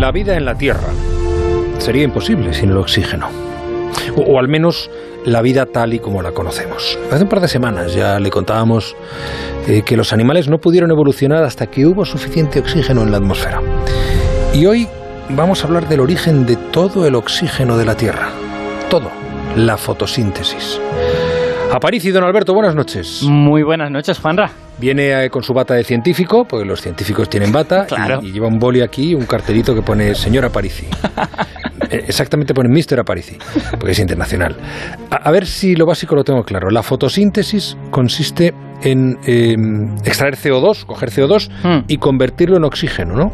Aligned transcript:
La 0.00 0.12
vida 0.12 0.34
en 0.34 0.46
la 0.46 0.54
Tierra 0.54 0.88
sería 1.76 2.04
imposible 2.04 2.54
sin 2.54 2.70
el 2.70 2.78
oxígeno. 2.78 3.28
O, 4.16 4.38
al 4.38 4.48
menos 4.48 4.90
la 5.26 5.42
vida 5.42 5.66
tal 5.66 5.92
y 5.92 5.98
como 5.98 6.22
la 6.22 6.32
conocemos. 6.32 6.98
Hace 7.12 7.24
un 7.24 7.28
par 7.28 7.40
de 7.40 7.48
semanas 7.48 7.92
ya 7.92 8.18
le 8.18 8.30
contábamos 8.30 8.96
eh, 9.68 9.82
que 9.82 9.98
los 9.98 10.14
animales 10.14 10.48
no 10.48 10.56
pudieron 10.56 10.90
evolucionar 10.90 11.44
hasta 11.44 11.66
que 11.66 11.84
hubo 11.84 12.06
suficiente 12.06 12.60
oxígeno 12.60 13.02
en 13.02 13.10
la 13.10 13.18
atmósfera. 13.18 13.60
Y 14.54 14.64
hoy 14.64 14.88
vamos 15.28 15.62
a 15.62 15.66
hablar 15.66 15.86
del 15.86 16.00
origen 16.00 16.46
de 16.46 16.56
todo 16.56 17.06
el 17.06 17.14
oxígeno 17.14 17.76
de 17.76 17.84
la 17.84 17.94
Tierra. 17.94 18.30
Todo. 18.88 19.10
La 19.54 19.76
fotosíntesis. 19.76 20.80
Aparici, 21.72 22.10
don 22.10 22.24
Alberto, 22.24 22.52
buenas 22.54 22.74
noches. 22.74 23.22
Muy 23.22 23.62
buenas 23.62 23.90
noches, 23.90 24.18
Juanra. 24.18 24.50
Viene 24.78 25.24
eh, 25.24 25.30
con 25.30 25.42
su 25.42 25.52
bata 25.54 25.74
de 25.74 25.84
científico, 25.84 26.44
porque 26.44 26.64
los 26.64 26.80
científicos 26.80 27.28
tienen 27.28 27.52
bata, 27.52 27.86
Claro. 27.86 28.20
y, 28.22 28.28
y 28.28 28.32
lleva 28.32 28.48
un 28.48 28.58
boli 28.58 28.80
aquí, 28.80 29.14
un 29.14 29.26
cartelito 29.26 29.74
que 29.74 29.82
pone 29.82 30.14
Señor 30.14 30.44
Aparici. 30.44 30.86
Eh, 31.92 32.04
Exactamente 32.06 32.54
pone 32.54 32.68
Mr. 32.68 33.00
Aparici, 33.00 33.36
porque 33.70 33.90
es 33.92 33.98
internacional. 33.98 34.54
A, 35.10 35.16
a 35.16 35.30
ver 35.32 35.44
si 35.44 35.74
lo 35.74 35.86
básico 35.86 36.14
lo 36.14 36.22
tengo 36.22 36.44
claro. 36.44 36.70
La 36.70 36.84
fotosíntesis 36.84 37.76
consiste 37.90 38.54
en 38.82 39.18
eh, 39.26 39.56
extraer 40.04 40.36
CO2, 40.36 40.84
coger 40.84 41.10
CO2 41.10 41.48
Hmm. 41.64 41.84
y 41.88 41.96
convertirlo 41.96 42.58
en 42.58 42.64
oxígeno, 42.64 43.16
¿no? 43.16 43.32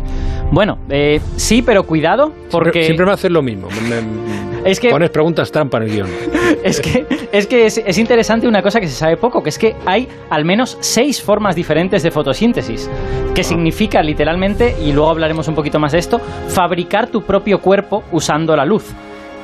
Bueno, 0.52 0.78
eh, 0.88 1.20
sí, 1.36 1.60
pero 1.60 1.82
cuidado, 1.82 2.32
porque 2.50 2.70
Siempre, 2.70 2.84
siempre 2.84 3.06
me 3.06 3.12
haces 3.12 3.30
lo 3.30 3.42
mismo. 3.42 3.68
Me- 3.68 4.00
me- 4.00 4.55
Es 4.66 4.80
que- 4.80 4.90
Pones 4.90 5.10
preguntas 5.10 5.50
trampa 5.50 5.78
en 5.78 5.84
el 5.84 5.90
guion. 5.90 6.08
es 6.64 6.80
que, 6.80 7.06
es, 7.32 7.46
que 7.46 7.66
es, 7.66 7.78
es 7.78 7.98
interesante 7.98 8.46
una 8.48 8.62
cosa 8.62 8.80
que 8.80 8.88
se 8.88 8.94
sabe 8.94 9.16
poco, 9.16 9.42
que 9.42 9.50
es 9.50 9.58
que 9.58 9.76
hay 9.86 10.08
al 10.30 10.44
menos 10.44 10.76
seis 10.80 11.22
formas 11.22 11.54
diferentes 11.54 12.02
de 12.02 12.10
fotosíntesis, 12.10 12.90
que 13.34 13.44
significa 13.44 14.02
literalmente, 14.02 14.76
y 14.82 14.92
luego 14.92 15.10
hablaremos 15.10 15.48
un 15.48 15.54
poquito 15.54 15.78
más 15.78 15.92
de 15.92 15.98
esto, 15.98 16.20
fabricar 16.48 17.08
tu 17.08 17.22
propio 17.22 17.60
cuerpo 17.60 18.02
usando 18.12 18.56
la 18.56 18.64
luz. 18.64 18.84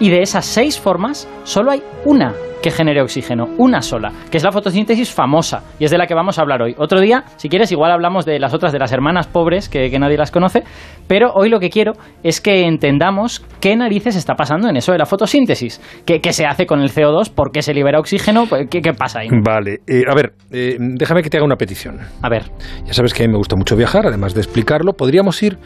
Y 0.00 0.10
de 0.10 0.22
esas 0.22 0.44
seis 0.44 0.78
formas, 0.78 1.28
solo 1.44 1.70
hay 1.70 1.82
una 2.04 2.34
que 2.62 2.70
genere 2.70 3.02
oxígeno, 3.02 3.48
una 3.58 3.82
sola, 3.82 4.12
que 4.30 4.36
es 4.38 4.44
la 4.44 4.52
fotosíntesis 4.52 5.12
famosa, 5.12 5.62
y 5.78 5.84
es 5.84 5.90
de 5.90 5.98
la 5.98 6.06
que 6.06 6.14
vamos 6.14 6.38
a 6.38 6.42
hablar 6.42 6.62
hoy. 6.62 6.74
Otro 6.78 7.00
día, 7.00 7.24
si 7.36 7.48
quieres, 7.48 7.70
igual 7.72 7.90
hablamos 7.92 8.24
de 8.24 8.38
las 8.38 8.54
otras, 8.54 8.72
de 8.72 8.78
las 8.78 8.92
hermanas 8.92 9.26
pobres, 9.26 9.68
que, 9.68 9.90
que 9.90 9.98
nadie 9.98 10.16
las 10.16 10.30
conoce, 10.30 10.62
pero 11.08 11.32
hoy 11.34 11.48
lo 11.48 11.58
que 11.60 11.68
quiero 11.68 11.92
es 12.22 12.40
que 12.40 12.66
entendamos 12.66 13.44
qué 13.60 13.76
narices 13.76 14.16
está 14.16 14.34
pasando 14.34 14.68
en 14.68 14.76
eso 14.76 14.92
de 14.92 14.98
la 14.98 15.06
fotosíntesis, 15.06 15.80
qué, 16.06 16.20
qué 16.20 16.32
se 16.32 16.46
hace 16.46 16.64
con 16.66 16.80
el 16.80 16.90
CO2, 16.90 17.30
por 17.34 17.50
qué 17.52 17.62
se 17.62 17.74
libera 17.74 17.98
oxígeno, 17.98 18.46
Pues, 18.48 18.68
qué, 18.70 18.80
qué 18.80 18.92
pasa 18.92 19.20
ahí. 19.20 19.28
Vale. 19.30 19.80
eh, 19.86 20.04
a 20.08 20.14
ver, 20.14 20.32
eh, 20.50 20.76
déjame 20.78 21.22
que 21.22 21.30
te 21.30 21.36
haga 21.38 21.44
una 21.46 21.56
petición. 21.56 21.98
A 22.22 22.28
ver, 22.28 22.44
Ya 22.86 22.92
sabes 22.94 23.12
que 23.12 23.24
a 23.24 23.26
mí 23.26 23.32
me 23.32 23.38
gusta 23.38 23.56
mucho 23.56 23.76
viajar, 23.76 24.06
además 24.06 24.34
de 24.34 24.40
explicarlo. 24.40 24.92
¿Podríamos 24.92 25.42
ir 25.42 25.58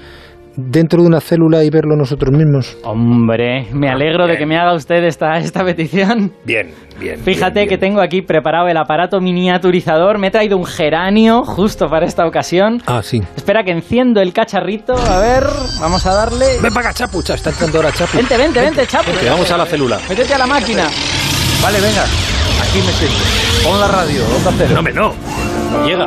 dentro 0.57 1.03
de 1.03 1.09
una 1.09 1.21
célula 1.21 1.63
y 1.65 1.71
verlo 1.71 1.97
nosotros 1.97 2.33
mismos? 2.33 2.77
hombre, 2.85 3.69
me 3.73 3.89
alegro 3.89 4.27
de 4.27 4.37
que 4.37 4.47
me 4.47 4.59
haga 4.59 4.75
usted 4.75 5.05
esta, 5.05 5.37
esta 5.39 5.65
petición. 5.65 6.33
Bien, 6.45 6.71
bien. 6.99 7.19
Fíjate 7.21 7.61
bien, 7.61 7.69
que 7.69 7.77
bien. 7.77 7.81
tengo 7.91 8.01
aquí 8.01 8.23
preparado 8.23 8.69
el 8.69 8.77
aparato 8.77 9.21
miniaturizador, 9.21 10.19
me 10.19 10.29
he 10.29 10.31
traído 10.31 10.57
un 10.57 10.65
geranio 10.65 11.43
justo 11.45 11.87
para 11.89 12.07
esta 12.07 12.27
ocasión. 12.27 12.83
Ah, 12.87 13.03
sí. 13.03 13.23
Espera 13.37 13.63
que 13.65 13.71
enciendo 13.73 14.21
el 14.21 14.33
cacharrito, 14.33 14.95
a 14.95 15.21
ver, 15.21 15.45
vamos 15.81 16.07
a 16.07 16.15
darle... 16.15 16.47
Ven 16.63 16.73
para 16.73 16.89
acá, 16.91 16.95
Chapu. 16.99 17.23
Cha, 17.23 17.35
Está 17.35 17.51
entrando 17.51 17.79
ahora 17.79 17.93
Chapu. 17.93 18.17
Vente, 18.17 18.37
vente, 18.37 18.61
vente, 18.61 18.87
chapo. 18.87 19.11
Vente, 19.11 19.29
vamos 19.29 19.51
a 19.51 19.57
la 19.59 19.67
célula. 19.67 19.99
Métete 20.09 20.35
a 20.35 20.39
la 20.39 20.47
máquina. 20.47 20.85
Vale, 21.63 21.81
venga, 21.81 22.03
aquí 22.05 22.79
me 22.79 22.93
siento. 22.93 23.17
Pon 23.65 23.81
la 23.81 23.89
radio, 23.89 24.23
onda 24.37 24.53
cero. 24.57 24.75
No, 24.75 24.83
me 24.83 24.93
no. 24.93 25.13
No 25.73 25.87
llega. 25.87 26.07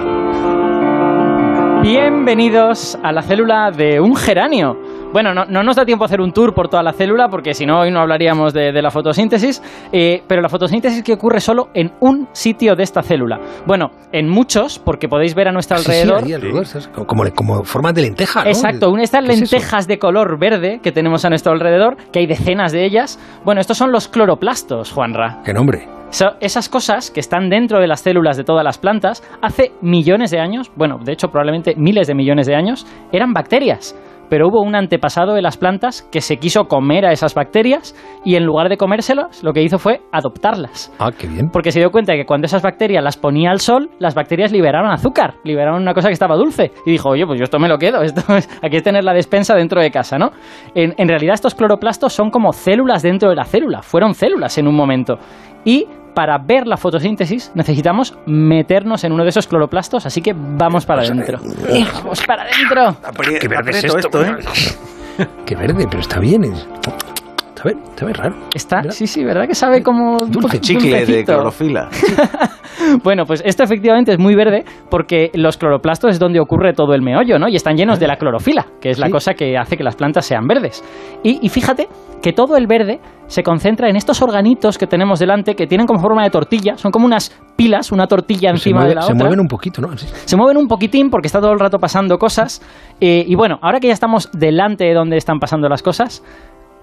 Bienvenidos 1.81 2.97
a 3.01 3.13
la 3.13 3.21
célula 3.21 3.71
de 3.71 4.01
un 4.01 4.13
geranio. 4.13 4.77
Bueno, 5.11 5.33
no, 5.33 5.45
no 5.45 5.63
nos 5.63 5.75
da 5.75 5.85
tiempo 5.85 6.03
a 6.03 6.05
hacer 6.05 6.21
un 6.21 6.31
tour 6.31 6.53
por 6.53 6.67
toda 6.69 6.83
la 6.83 6.93
célula 6.93 7.29
porque 7.29 7.55
si 7.55 7.65
no 7.65 7.79
hoy 7.79 7.89
no 7.91 7.99
hablaríamos 7.99 8.53
de, 8.53 8.71
de 8.71 8.81
la 8.81 8.91
fotosíntesis, 8.91 9.61
eh, 9.91 10.21
pero 10.27 10.39
la 10.41 10.49
fotosíntesis 10.49 11.03
que 11.03 11.13
ocurre 11.13 11.39
solo 11.39 11.69
en 11.73 11.91
un 11.99 12.27
sitio 12.31 12.75
de 12.75 12.83
esta 12.83 13.01
célula. 13.01 13.39
Bueno, 13.65 13.89
en 14.11 14.29
muchos, 14.29 14.77
porque 14.77 15.07
podéis 15.07 15.33
ver 15.33 15.47
a 15.47 15.51
nuestro 15.51 15.77
Sí, 15.79 15.85
sí, 15.85 15.91
alrededor. 16.11 16.65
Como, 16.93 17.07
como, 17.07 17.23
como 17.33 17.63
forma 17.63 17.91
de 17.91 18.01
lenteja, 18.03 18.43
¿no? 18.43 18.49
Exacto, 18.49 18.89
una 18.89 18.99
de 18.99 19.05
estas 19.05 19.23
lentejas 19.23 19.87
de 19.87 19.97
color 19.97 20.37
verde 20.37 20.79
que 20.83 20.91
tenemos 20.91 21.25
a 21.25 21.29
nuestro 21.29 21.53
alrededor, 21.53 21.97
que 22.11 22.19
hay 22.19 22.27
decenas 22.27 22.71
de 22.71 22.85
ellas. 22.85 23.19
Bueno, 23.43 23.61
estos 23.61 23.77
son 23.77 23.91
los 23.91 24.07
cloroplastos, 24.07 24.91
Juanra. 24.91 25.39
¿Qué 25.43 25.53
nombre? 25.53 25.87
So- 26.11 26.35
esas 26.39 26.69
cosas 26.69 27.09
que 27.11 27.19
están 27.19 27.49
dentro 27.49 27.79
de 27.79 27.87
las 27.87 28.01
células 28.01 28.37
de 28.37 28.43
todas 28.43 28.63
las 28.63 28.77
plantas, 28.77 29.23
hace 29.41 29.71
millones 29.81 30.29
de 30.31 30.39
años, 30.39 30.71
bueno, 30.75 30.99
de 31.03 31.13
hecho 31.13 31.29
probablemente 31.29 31.73
miles 31.75 32.07
de 32.07 32.13
millones 32.15 32.45
de 32.45 32.55
años, 32.55 32.85
eran 33.11 33.33
bacterias. 33.33 33.95
Pero 34.29 34.47
hubo 34.47 34.61
un 34.61 34.75
antepasado 34.75 35.33
de 35.33 35.41
las 35.41 35.57
plantas 35.57 36.03
que 36.11 36.21
se 36.21 36.37
quiso 36.37 36.65
comer 36.65 37.05
a 37.05 37.11
esas 37.11 37.33
bacterias 37.33 37.95
y 38.23 38.35
en 38.35 38.45
lugar 38.45 38.69
de 38.69 38.77
comérselas, 38.77 39.43
lo 39.43 39.53
que 39.53 39.63
hizo 39.63 39.79
fé 39.79 40.01
adoptarlas. 40.11 40.93
Ah, 40.99 41.11
qué 41.17 41.27
bien. 41.27 41.49
Porque 41.49 41.71
se 41.71 41.79
dio 41.79 41.91
cuenta 41.91 42.13
de 42.13 42.19
que 42.19 42.25
cuando 42.25 42.45
esas 42.45 42.61
bacterias 42.61 43.03
las 43.03 43.17
ponía 43.17 43.51
al 43.51 43.59
sol, 43.59 43.89
las 43.99 44.15
bacterias 44.15 44.51
liberaron 44.51 44.91
azúcar, 44.91 45.35
liberaron 45.43 45.81
una 45.81 45.93
cosa 45.93 46.07
que 46.07 46.13
estaba 46.13 46.35
dulce. 46.35 46.71
Y 46.85 46.91
dijo, 46.91 47.09
oye, 47.09 47.25
pues 47.25 47.39
yo 47.39 47.43
esto 47.43 47.59
me 47.59 47.67
lo 47.67 47.77
quedo, 47.77 48.01
esto 48.01 48.21
es, 48.35 48.49
aquí 48.61 48.77
es 48.77 48.83
tener 48.83 49.03
la 49.03 49.13
despensa 49.13 49.55
dentro 49.55 49.81
de 49.81 49.91
casa, 49.91 50.17
¿no? 50.17 50.31
En, 50.75 50.93
en 50.97 51.07
realidad 51.07 51.33
estos 51.33 51.55
cloroplastos 51.55 52.13
son 52.13 52.29
como 52.29 52.53
células 52.53 53.01
dentro 53.01 53.29
de 53.29 53.35
la 53.35 53.45
célula, 53.45 53.81
fueron 53.81 54.13
células 54.13 54.57
en 54.57 54.67
un 54.67 54.75
momento. 54.75 55.17
Y 55.65 55.87
para 56.13 56.37
ver 56.37 56.67
la 56.67 56.77
fotosíntesis 56.77 57.51
necesitamos 57.53 58.17
meternos 58.25 59.03
en 59.03 59.11
uno 59.11 59.23
de 59.23 59.29
esos 59.29 59.47
cloroplastos, 59.47 60.05
así 60.05 60.21
que 60.21 60.33
vamos 60.35 60.85
para 60.85 61.01
adentro. 61.01 61.39
¡Vamos 61.93 62.21
para 62.25 62.43
adentro! 62.43 62.97
Qué 63.39 63.47
verde 63.47 63.71
es 63.71 63.83
esto, 63.83 63.97
esto, 63.97 64.25
¿eh? 64.25 64.37
Qué 65.45 65.55
verde, 65.55 65.85
pero 65.89 66.01
está 66.01 66.19
bien. 66.19 66.53
Está 67.65 68.05
bien 68.05 68.13
raro. 68.15 68.35
Está, 68.55 68.83
sí, 68.91 69.07
sí, 69.07 69.23
¿verdad 69.23 69.47
que 69.47 69.55
sabe 69.55 69.81
como 69.83 70.17
Dulce 70.27 70.59
chicle 70.59 71.05
de 71.05 71.23
clorofila. 71.25 71.89
Bueno, 73.03 73.25
pues 73.25 73.43
esto 73.45 73.61
efectivamente 73.63 74.13
es 74.13 74.19
muy 74.19 74.35
verde 74.35 74.63
porque 74.89 75.29
los 75.33 75.57
cloroplastos 75.57 76.11
es 76.11 76.19
donde 76.19 76.39
ocurre 76.39 76.73
todo 76.73 76.93
el 76.93 77.01
meollo, 77.01 77.37
¿no? 77.37 77.47
Y 77.49 77.55
están 77.55 77.75
llenos 77.75 77.99
de 77.99 78.07
la 78.07 78.15
clorofila, 78.15 78.65
que 78.79 78.89
es 78.89 78.97
la 78.97 79.09
cosa 79.09 79.33
que 79.33 79.57
hace 79.57 79.75
que 79.77 79.83
las 79.83 79.95
plantas 79.95 80.25
sean 80.25 80.47
verdes. 80.47 80.83
Y, 81.21 81.39
y 81.45 81.49
fíjate 81.49 81.87
que 82.21 82.31
todo 82.31 82.55
el 82.57 82.67
verde 82.67 82.99
se 83.27 83.43
concentra 83.43 83.89
en 83.89 83.95
estos 83.95 84.21
organitos 84.21 84.77
que 84.77 84.87
tenemos 84.87 85.19
delante 85.19 85.55
que 85.55 85.67
tienen 85.67 85.87
como 85.87 85.99
forma 85.99 86.23
de 86.23 86.29
tortilla, 86.29 86.77
son 86.77 86.91
como 86.91 87.05
unas 87.05 87.37
pilas, 87.55 87.91
una 87.91 88.07
tortilla 88.07 88.49
se, 88.49 88.55
encima 88.55 88.79
mueve- 88.81 88.89
de 88.89 88.95
la 88.95 89.01
se 89.01 89.11
otra. 89.11 89.23
mueven 89.25 89.39
un 89.41 89.47
poquito, 89.47 89.81
¿no? 89.81 89.95
Sí. 89.97 90.07
Se 90.25 90.37
mueven 90.37 90.57
un 90.57 90.67
poquitín 90.67 91.09
porque 91.09 91.27
está 91.27 91.39
todo 91.41 91.51
el 91.51 91.59
rato 91.59 91.79
pasando 91.79 92.17
cosas. 92.17 92.61
Eh, 93.01 93.23
y 93.27 93.35
bueno, 93.35 93.59
ahora 93.61 93.79
que 93.79 93.87
ya 93.87 93.93
estamos 93.93 94.29
delante 94.31 94.85
de 94.85 94.93
donde 94.93 95.17
están 95.17 95.39
pasando 95.39 95.67
las 95.69 95.83
cosas, 95.83 96.23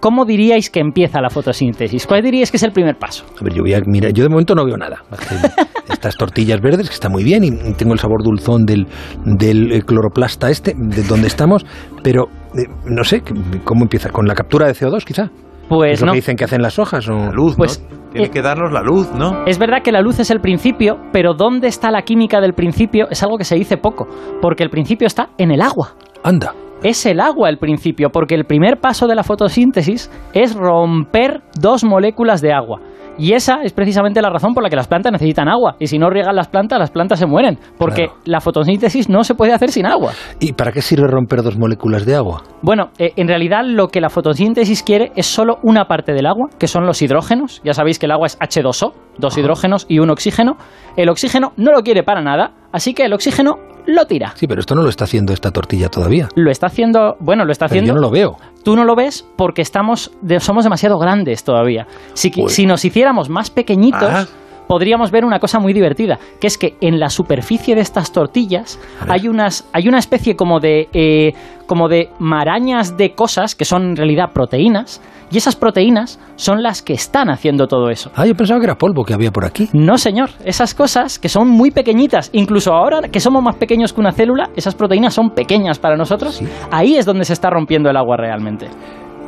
¿cómo 0.00 0.24
diríais 0.24 0.70
que 0.70 0.80
empieza 0.80 1.20
la 1.20 1.30
fotosíntesis? 1.30 2.06
¿Cuál 2.06 2.22
diríais 2.22 2.50
que 2.50 2.56
es 2.56 2.62
el 2.62 2.72
primer 2.72 2.96
paso? 2.96 3.24
A 3.40 3.44
ver, 3.44 3.54
yo 3.54 3.62
voy 3.62 3.74
a 3.74 3.80
mira, 3.86 4.10
yo 4.10 4.22
de 4.24 4.28
momento 4.30 4.54
no 4.54 4.64
veo 4.64 4.76
nada. 4.76 5.02
más 5.10 5.20
que 5.20 5.34
Estas 5.92 6.16
tortillas 6.16 6.60
verdes 6.60 6.88
que 6.88 6.94
está 6.94 7.08
muy 7.08 7.22
bien 7.24 7.44
y 7.44 7.50
tengo 7.74 7.92
el 7.92 7.98
sabor 8.00 8.22
dulzón 8.24 8.64
del, 8.66 8.86
del 9.24 9.72
eh, 9.72 9.82
cloroplasta 9.82 10.50
este, 10.50 10.74
de 10.76 11.02
donde 11.04 11.28
estamos, 11.28 11.64
pero 12.02 12.24
eh, 12.56 12.64
no 12.86 13.04
sé 13.04 13.22
cómo 13.64 13.82
empieza 13.84 14.10
con 14.10 14.26
la 14.26 14.34
captura 14.34 14.66
de 14.66 14.72
CO2 14.74 15.04
quizá. 15.04 15.30
Pues 15.68 15.94
¿Es 15.94 16.00
lo 16.00 16.06
no. 16.06 16.12
que 16.12 16.18
dicen 16.18 16.36
que 16.36 16.44
hacen 16.44 16.62
las 16.62 16.78
hojas 16.78 17.08
o 17.08 17.12
La 17.14 17.30
luz, 17.32 17.56
Pues, 17.56 17.80
¿no? 17.90 17.96
Tiene 18.12 18.26
eh, 18.28 18.30
que 18.30 18.40
darnos 18.42 18.72
la 18.72 18.82
luz, 18.82 19.10
¿no? 19.12 19.44
Es 19.46 19.58
verdad 19.58 19.82
que 19.82 19.90
la 19.92 20.00
luz 20.00 20.18
es 20.20 20.30
el 20.30 20.40
principio, 20.40 20.96
pero 21.12 21.34
¿dónde 21.34 21.66
está 21.68 21.90
la 21.90 22.02
química 22.02 22.40
del 22.40 22.52
principio? 22.54 23.08
Es 23.10 23.22
algo 23.22 23.36
que 23.36 23.44
se 23.44 23.56
dice 23.56 23.76
poco, 23.76 24.06
porque 24.40 24.62
el 24.62 24.70
principio 24.70 25.06
está 25.06 25.30
en 25.38 25.50
el 25.50 25.60
agua. 25.60 25.94
anda. 26.22 26.52
Es 26.82 27.04
el 27.06 27.20
agua 27.20 27.48
el 27.48 27.58
principio, 27.58 28.10
porque 28.10 28.34
el 28.34 28.44
primer 28.44 28.78
paso 28.78 29.06
de 29.06 29.14
la 29.14 29.22
fotosíntesis 29.24 30.10
es 30.34 30.54
romper 30.54 31.40
dos 31.58 31.84
moléculas 31.84 32.40
de 32.42 32.52
agua. 32.52 32.80
Y 33.18 33.32
esa 33.32 33.62
es 33.62 33.72
precisamente 33.72 34.20
la 34.20 34.28
razón 34.28 34.52
por 34.52 34.62
la 34.62 34.68
que 34.68 34.76
las 34.76 34.88
plantas 34.88 35.10
necesitan 35.10 35.48
agua. 35.48 35.76
Y 35.80 35.86
si 35.86 35.98
no 35.98 36.10
riegan 36.10 36.36
las 36.36 36.48
plantas, 36.48 36.78
las 36.78 36.90
plantas 36.90 37.18
se 37.18 37.24
mueren. 37.24 37.58
Porque 37.78 38.08
Claro. 38.08 38.20
la 38.26 38.40
fotosíntesis 38.42 39.08
no 39.08 39.24
se 39.24 39.34
puede 39.34 39.54
hacer 39.54 39.70
sin 39.70 39.86
agua. 39.86 40.12
¿Y 40.38 40.52
para 40.52 40.70
qué 40.70 40.82
sirve 40.82 41.06
romper 41.08 41.42
dos 41.42 41.56
moléculas 41.56 42.04
de 42.04 42.14
agua? 42.14 42.42
Bueno, 42.60 42.90
eh, 42.98 43.12
en 43.16 43.26
realidad 43.26 43.62
lo 43.64 43.88
que 43.88 44.02
la 44.02 44.10
fotosíntesis 44.10 44.82
quiere 44.82 45.12
es 45.16 45.24
solo 45.26 45.56
una 45.62 45.86
parte 45.86 46.12
del 46.12 46.26
agua, 46.26 46.50
que 46.58 46.66
son 46.68 46.84
los 46.84 47.00
hidrógenos. 47.00 47.62
Ya 47.64 47.72
sabéis 47.72 47.98
que 47.98 48.04
el 48.04 48.12
agua 48.12 48.26
es 48.26 48.38
H2O, 48.38 48.92
dos 49.16 49.38
hidrógenos 49.38 49.86
y 49.88 49.98
un 49.98 50.10
oxígeno. 50.10 50.58
El 50.98 51.08
oxígeno 51.08 51.52
no 51.56 51.72
lo 51.72 51.82
quiere 51.82 52.02
para 52.02 52.20
nada, 52.20 52.52
así 52.70 52.92
que 52.92 53.04
el 53.06 53.14
oxígeno 53.14 53.54
lo 53.86 54.06
tira. 54.06 54.32
Sí, 54.36 54.46
pero 54.46 54.60
esto 54.60 54.74
no 54.74 54.82
lo 54.82 54.88
está 54.88 55.04
haciendo 55.04 55.32
esta 55.32 55.50
tortilla 55.50 55.88
todavía. 55.88 56.28
Lo 56.34 56.50
está 56.50 56.66
haciendo, 56.66 57.16
bueno, 57.20 57.44
lo 57.44 57.52
está 57.52 57.66
Pero 57.66 57.80
haciendo. 57.80 57.88
yo 57.90 57.94
no 57.94 58.00
lo 58.00 58.10
veo. 58.10 58.36
Tú 58.62 58.76
no 58.76 58.84
lo 58.84 58.94
ves 58.96 59.24
porque 59.36 59.62
estamos 59.62 60.10
de- 60.22 60.40
somos 60.40 60.64
demasiado 60.64 60.98
grandes 60.98 61.44
todavía. 61.44 61.86
Si, 62.14 62.32
Uy. 62.36 62.50
si 62.50 62.66
nos 62.66 62.84
hiciéramos 62.84 63.28
más 63.28 63.50
pequeñitos, 63.50 64.02
Ah. 64.02 64.26
Podríamos 64.66 65.10
ver 65.10 65.24
una 65.24 65.38
cosa 65.38 65.58
muy 65.58 65.72
divertida, 65.72 66.18
que 66.40 66.46
es 66.46 66.58
que 66.58 66.76
en 66.80 66.98
la 66.98 67.08
superficie 67.08 67.74
de 67.74 67.80
estas 67.80 68.12
tortillas 68.12 68.78
hay 69.08 69.28
unas 69.28 69.68
hay 69.72 69.88
una 69.88 69.98
especie 69.98 70.36
como 70.36 70.60
de 70.60 70.88
eh, 70.92 71.32
como 71.66 71.88
de 71.88 72.10
marañas 72.18 72.96
de 72.96 73.14
cosas 73.14 73.54
que 73.54 73.64
son 73.64 73.90
en 73.90 73.96
realidad 73.96 74.32
proteínas 74.32 75.00
y 75.30 75.38
esas 75.38 75.56
proteínas 75.56 76.20
son 76.36 76.62
las 76.62 76.82
que 76.82 76.92
están 76.92 77.30
haciendo 77.30 77.66
todo 77.66 77.90
eso. 77.90 78.12
Ah, 78.14 78.26
yo 78.26 78.34
pensaba 78.34 78.60
que 78.60 78.66
era 78.66 78.76
polvo 78.76 79.04
que 79.04 79.12
había 79.12 79.32
por 79.32 79.44
aquí. 79.44 79.68
No, 79.72 79.98
señor. 79.98 80.30
Esas 80.44 80.74
cosas 80.74 81.18
que 81.18 81.28
son 81.28 81.48
muy 81.48 81.72
pequeñitas, 81.72 82.30
incluso 82.32 82.72
ahora 82.72 83.00
que 83.08 83.18
somos 83.18 83.42
más 83.42 83.56
pequeños 83.56 83.92
que 83.92 84.00
una 84.00 84.12
célula, 84.12 84.50
esas 84.54 84.76
proteínas 84.76 85.14
son 85.14 85.30
pequeñas 85.30 85.78
para 85.78 85.96
nosotros. 85.96 86.40
Ahí 86.70 86.96
es 86.96 87.04
donde 87.04 87.24
se 87.24 87.32
está 87.32 87.50
rompiendo 87.50 87.90
el 87.90 87.96
agua 87.96 88.16
realmente. 88.16 88.68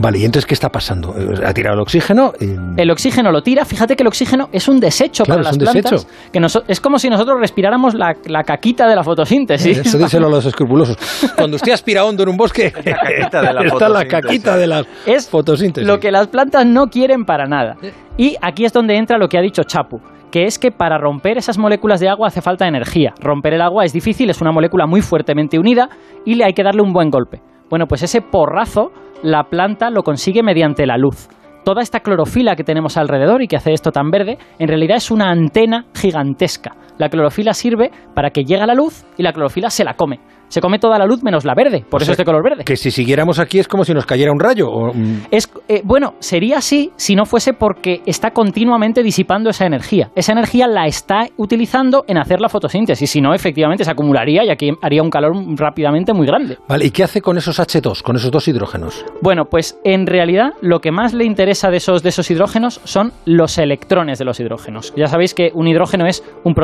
Vale, 0.00 0.18
¿y 0.18 0.24
entonces 0.24 0.46
qué 0.46 0.54
está 0.54 0.70
pasando? 0.70 1.14
Eh, 1.18 1.44
¿Ha 1.44 1.52
tirado 1.52 1.74
el 1.74 1.80
oxígeno? 1.80 2.32
El 2.76 2.90
oxígeno 2.90 3.32
lo 3.32 3.42
tira. 3.42 3.64
Fíjate 3.64 3.96
que 3.96 4.02
el 4.02 4.06
oxígeno 4.06 4.48
es 4.52 4.68
un 4.68 4.78
desecho 4.78 5.24
para 5.24 5.42
las 5.42 5.58
plantas. 5.58 6.06
Que 6.32 6.40
es 6.68 6.80
como 6.80 6.98
si 6.98 7.10
nosotros 7.10 7.38
respiráramos 7.40 7.94
la, 7.94 8.14
caquita 8.44 8.86
de 8.86 8.94
la 8.94 9.02
fotosíntesis. 9.02 9.78
Eso 9.78 9.98
díselo 9.98 10.28
a 10.28 10.30
los 10.30 10.46
escrupulosos. 10.46 10.96
Cuando 11.36 11.56
usted 11.56 11.72
aspira 11.72 12.04
hondo 12.04 12.22
en 12.22 12.28
un 12.28 12.36
bosque, 12.36 12.66
está 13.18 13.88
la 13.88 14.04
caquita 14.06 14.56
de 14.56 14.66
la 14.66 14.84
es 15.06 15.28
fotosíntesis. 15.28 15.86
Lo 15.86 15.98
que 15.98 16.10
las 16.10 16.28
plantas 16.28 16.64
no 16.64 16.88
quieren 16.88 17.24
para 17.24 17.46
nada. 17.46 17.76
Y 18.16 18.36
aquí 18.40 18.64
es 18.64 18.72
donde 18.72 18.96
entra 18.96 19.18
lo 19.18 19.28
que 19.28 19.38
ha 19.38 19.42
dicho 19.42 19.64
Chapu 19.64 20.00
que 20.30 20.44
es 20.44 20.58
que 20.58 20.70
para 20.70 20.98
romper 20.98 21.38
esas 21.38 21.58
moléculas 21.58 22.00
de 22.00 22.08
agua 22.08 22.28
hace 22.28 22.42
falta 22.42 22.68
energía. 22.68 23.14
Romper 23.20 23.54
el 23.54 23.62
agua 23.62 23.84
es 23.84 23.92
difícil, 23.92 24.28
es 24.30 24.40
una 24.40 24.52
molécula 24.52 24.86
muy 24.86 25.00
fuertemente 25.00 25.58
unida 25.58 25.88
y 26.24 26.34
le 26.34 26.44
hay 26.44 26.52
que 26.52 26.62
darle 26.62 26.82
un 26.82 26.92
buen 26.92 27.10
golpe. 27.10 27.40
Bueno, 27.70 27.86
pues 27.86 28.02
ese 28.02 28.20
porrazo 28.20 28.92
la 29.22 29.44
planta 29.44 29.90
lo 29.90 30.02
consigue 30.02 30.42
mediante 30.42 30.86
la 30.86 30.96
luz. 30.96 31.28
Toda 31.64 31.82
esta 31.82 32.00
clorofila 32.00 32.56
que 32.56 32.64
tenemos 32.64 32.96
alrededor 32.96 33.42
y 33.42 33.48
que 33.48 33.56
hace 33.56 33.72
esto 33.72 33.90
tan 33.90 34.10
verde, 34.10 34.38
en 34.58 34.68
realidad 34.68 34.96
es 34.96 35.10
una 35.10 35.30
antena 35.30 35.84
gigantesca. 35.94 36.72
La 36.98 37.08
clorofila 37.08 37.54
sirve 37.54 37.90
para 38.14 38.30
que 38.30 38.44
llegue 38.44 38.66
la 38.66 38.74
luz 38.74 39.04
y 39.16 39.22
la 39.22 39.32
clorofila 39.32 39.70
se 39.70 39.84
la 39.84 39.94
come 39.94 40.20
se 40.48 40.60
come 40.60 40.78
toda 40.78 40.98
la 40.98 41.06
luz 41.06 41.22
menos 41.22 41.44
la 41.44 41.54
verde, 41.54 41.84
por 41.88 42.02
eso 42.02 42.12
es 42.12 42.18
de 42.18 42.24
color 42.24 42.42
verde. 42.42 42.64
Que 42.64 42.76
si 42.76 42.90
siguiéramos 42.90 43.38
aquí 43.38 43.58
es 43.58 43.68
como 43.68 43.84
si 43.84 43.94
nos 43.94 44.06
cayera 44.06 44.32
un 44.32 44.40
rayo. 44.40 44.68
Mm. 44.94 45.26
Es, 45.30 45.50
eh, 45.68 45.82
bueno, 45.84 46.14
sería 46.20 46.58
así 46.58 46.90
si 46.96 47.14
no 47.14 47.26
fuese 47.26 47.52
porque 47.52 48.02
está 48.06 48.30
continuamente 48.30 49.02
disipando 49.02 49.50
esa 49.50 49.66
energía. 49.66 50.10
Esa 50.14 50.32
energía 50.32 50.66
la 50.66 50.86
está 50.86 51.26
utilizando 51.36 52.04
en 52.08 52.18
hacer 52.18 52.40
la 52.40 52.48
fotosíntesis, 52.48 53.10
si 53.10 53.20
no, 53.20 53.34
efectivamente 53.34 53.84
se 53.84 53.90
acumularía 53.90 54.44
y 54.44 54.50
aquí 54.50 54.70
haría 54.82 55.02
un 55.02 55.10
calor 55.10 55.32
rápidamente 55.56 56.12
muy 56.12 56.26
grande. 56.26 56.58
Vale, 56.66 56.86
¿y 56.86 56.90
qué 56.90 57.04
hace 57.04 57.20
con 57.20 57.36
esos 57.36 57.58
H2, 57.60 58.02
con 58.02 58.16
esos 58.16 58.30
dos 58.30 58.48
hidrógenos? 58.48 59.04
Bueno, 59.20 59.44
pues 59.44 59.78
en 59.84 60.06
realidad 60.06 60.54
lo 60.60 60.80
que 60.80 60.90
más 60.90 61.12
le 61.12 61.24
interesa 61.24 61.70
de 61.70 61.76
esos, 61.76 62.02
de 62.02 62.08
esos 62.08 62.30
hidrógenos 62.30 62.80
son 62.84 63.12
los 63.26 63.58
electrones 63.58 64.18
de 64.18 64.24
los 64.24 64.40
hidrógenos. 64.40 64.94
Ya 64.96 65.06
sabéis 65.06 65.34
que 65.34 65.50
un 65.54 65.68
hidrógeno 65.68 66.06
es 66.06 66.24
un 66.44 66.54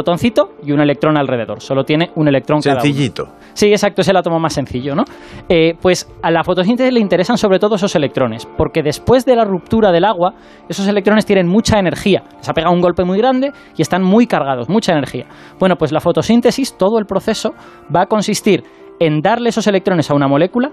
y 0.62 0.72
un 0.72 0.80
electrón 0.80 1.16
alrededor, 1.18 1.60
solo 1.60 1.84
tiene 1.84 2.10
un 2.14 2.28
electrón 2.28 2.62
Sencillito. 2.62 3.24
cada 3.24 3.36
uno. 3.36 3.44
Sí, 3.52 3.66
exacto, 3.66 4.00
es 4.00 4.08
el 4.08 4.16
átomo 4.16 4.38
más 4.38 4.54
sencillo, 4.54 4.94
¿no? 4.94 5.04
Eh, 5.48 5.74
pues 5.80 6.08
a 6.22 6.30
la 6.30 6.42
fotosíntesis 6.42 6.92
le 6.92 7.00
interesan 7.00 7.36
sobre 7.36 7.58
todo 7.58 7.74
esos 7.74 7.94
electrones, 7.94 8.46
porque 8.56 8.82
después 8.82 9.24
de 9.26 9.36
la 9.36 9.44
ruptura 9.44 9.92
del 9.92 10.04
agua, 10.04 10.34
esos 10.68 10.88
electrones 10.88 11.26
tienen 11.26 11.46
mucha 11.46 11.78
energía. 11.78 12.22
Les 12.36 12.48
ha 12.48 12.52
pegado 12.52 12.74
un 12.74 12.80
golpe 12.80 13.04
muy 13.04 13.18
grande 13.18 13.52
y 13.76 13.82
están 13.82 14.02
muy 14.02 14.26
cargados, 14.26 14.68
mucha 14.68 14.92
energía. 14.92 15.26
Bueno, 15.58 15.76
pues 15.76 15.92
la 15.92 16.00
fotosíntesis, 16.00 16.76
todo 16.78 16.98
el 16.98 17.04
proceso, 17.04 17.54
va 17.94 18.02
a 18.02 18.06
consistir 18.06 18.64
en 19.00 19.20
darle 19.20 19.50
esos 19.50 19.66
electrones 19.66 20.10
a 20.10 20.14
una 20.14 20.28
molécula, 20.28 20.70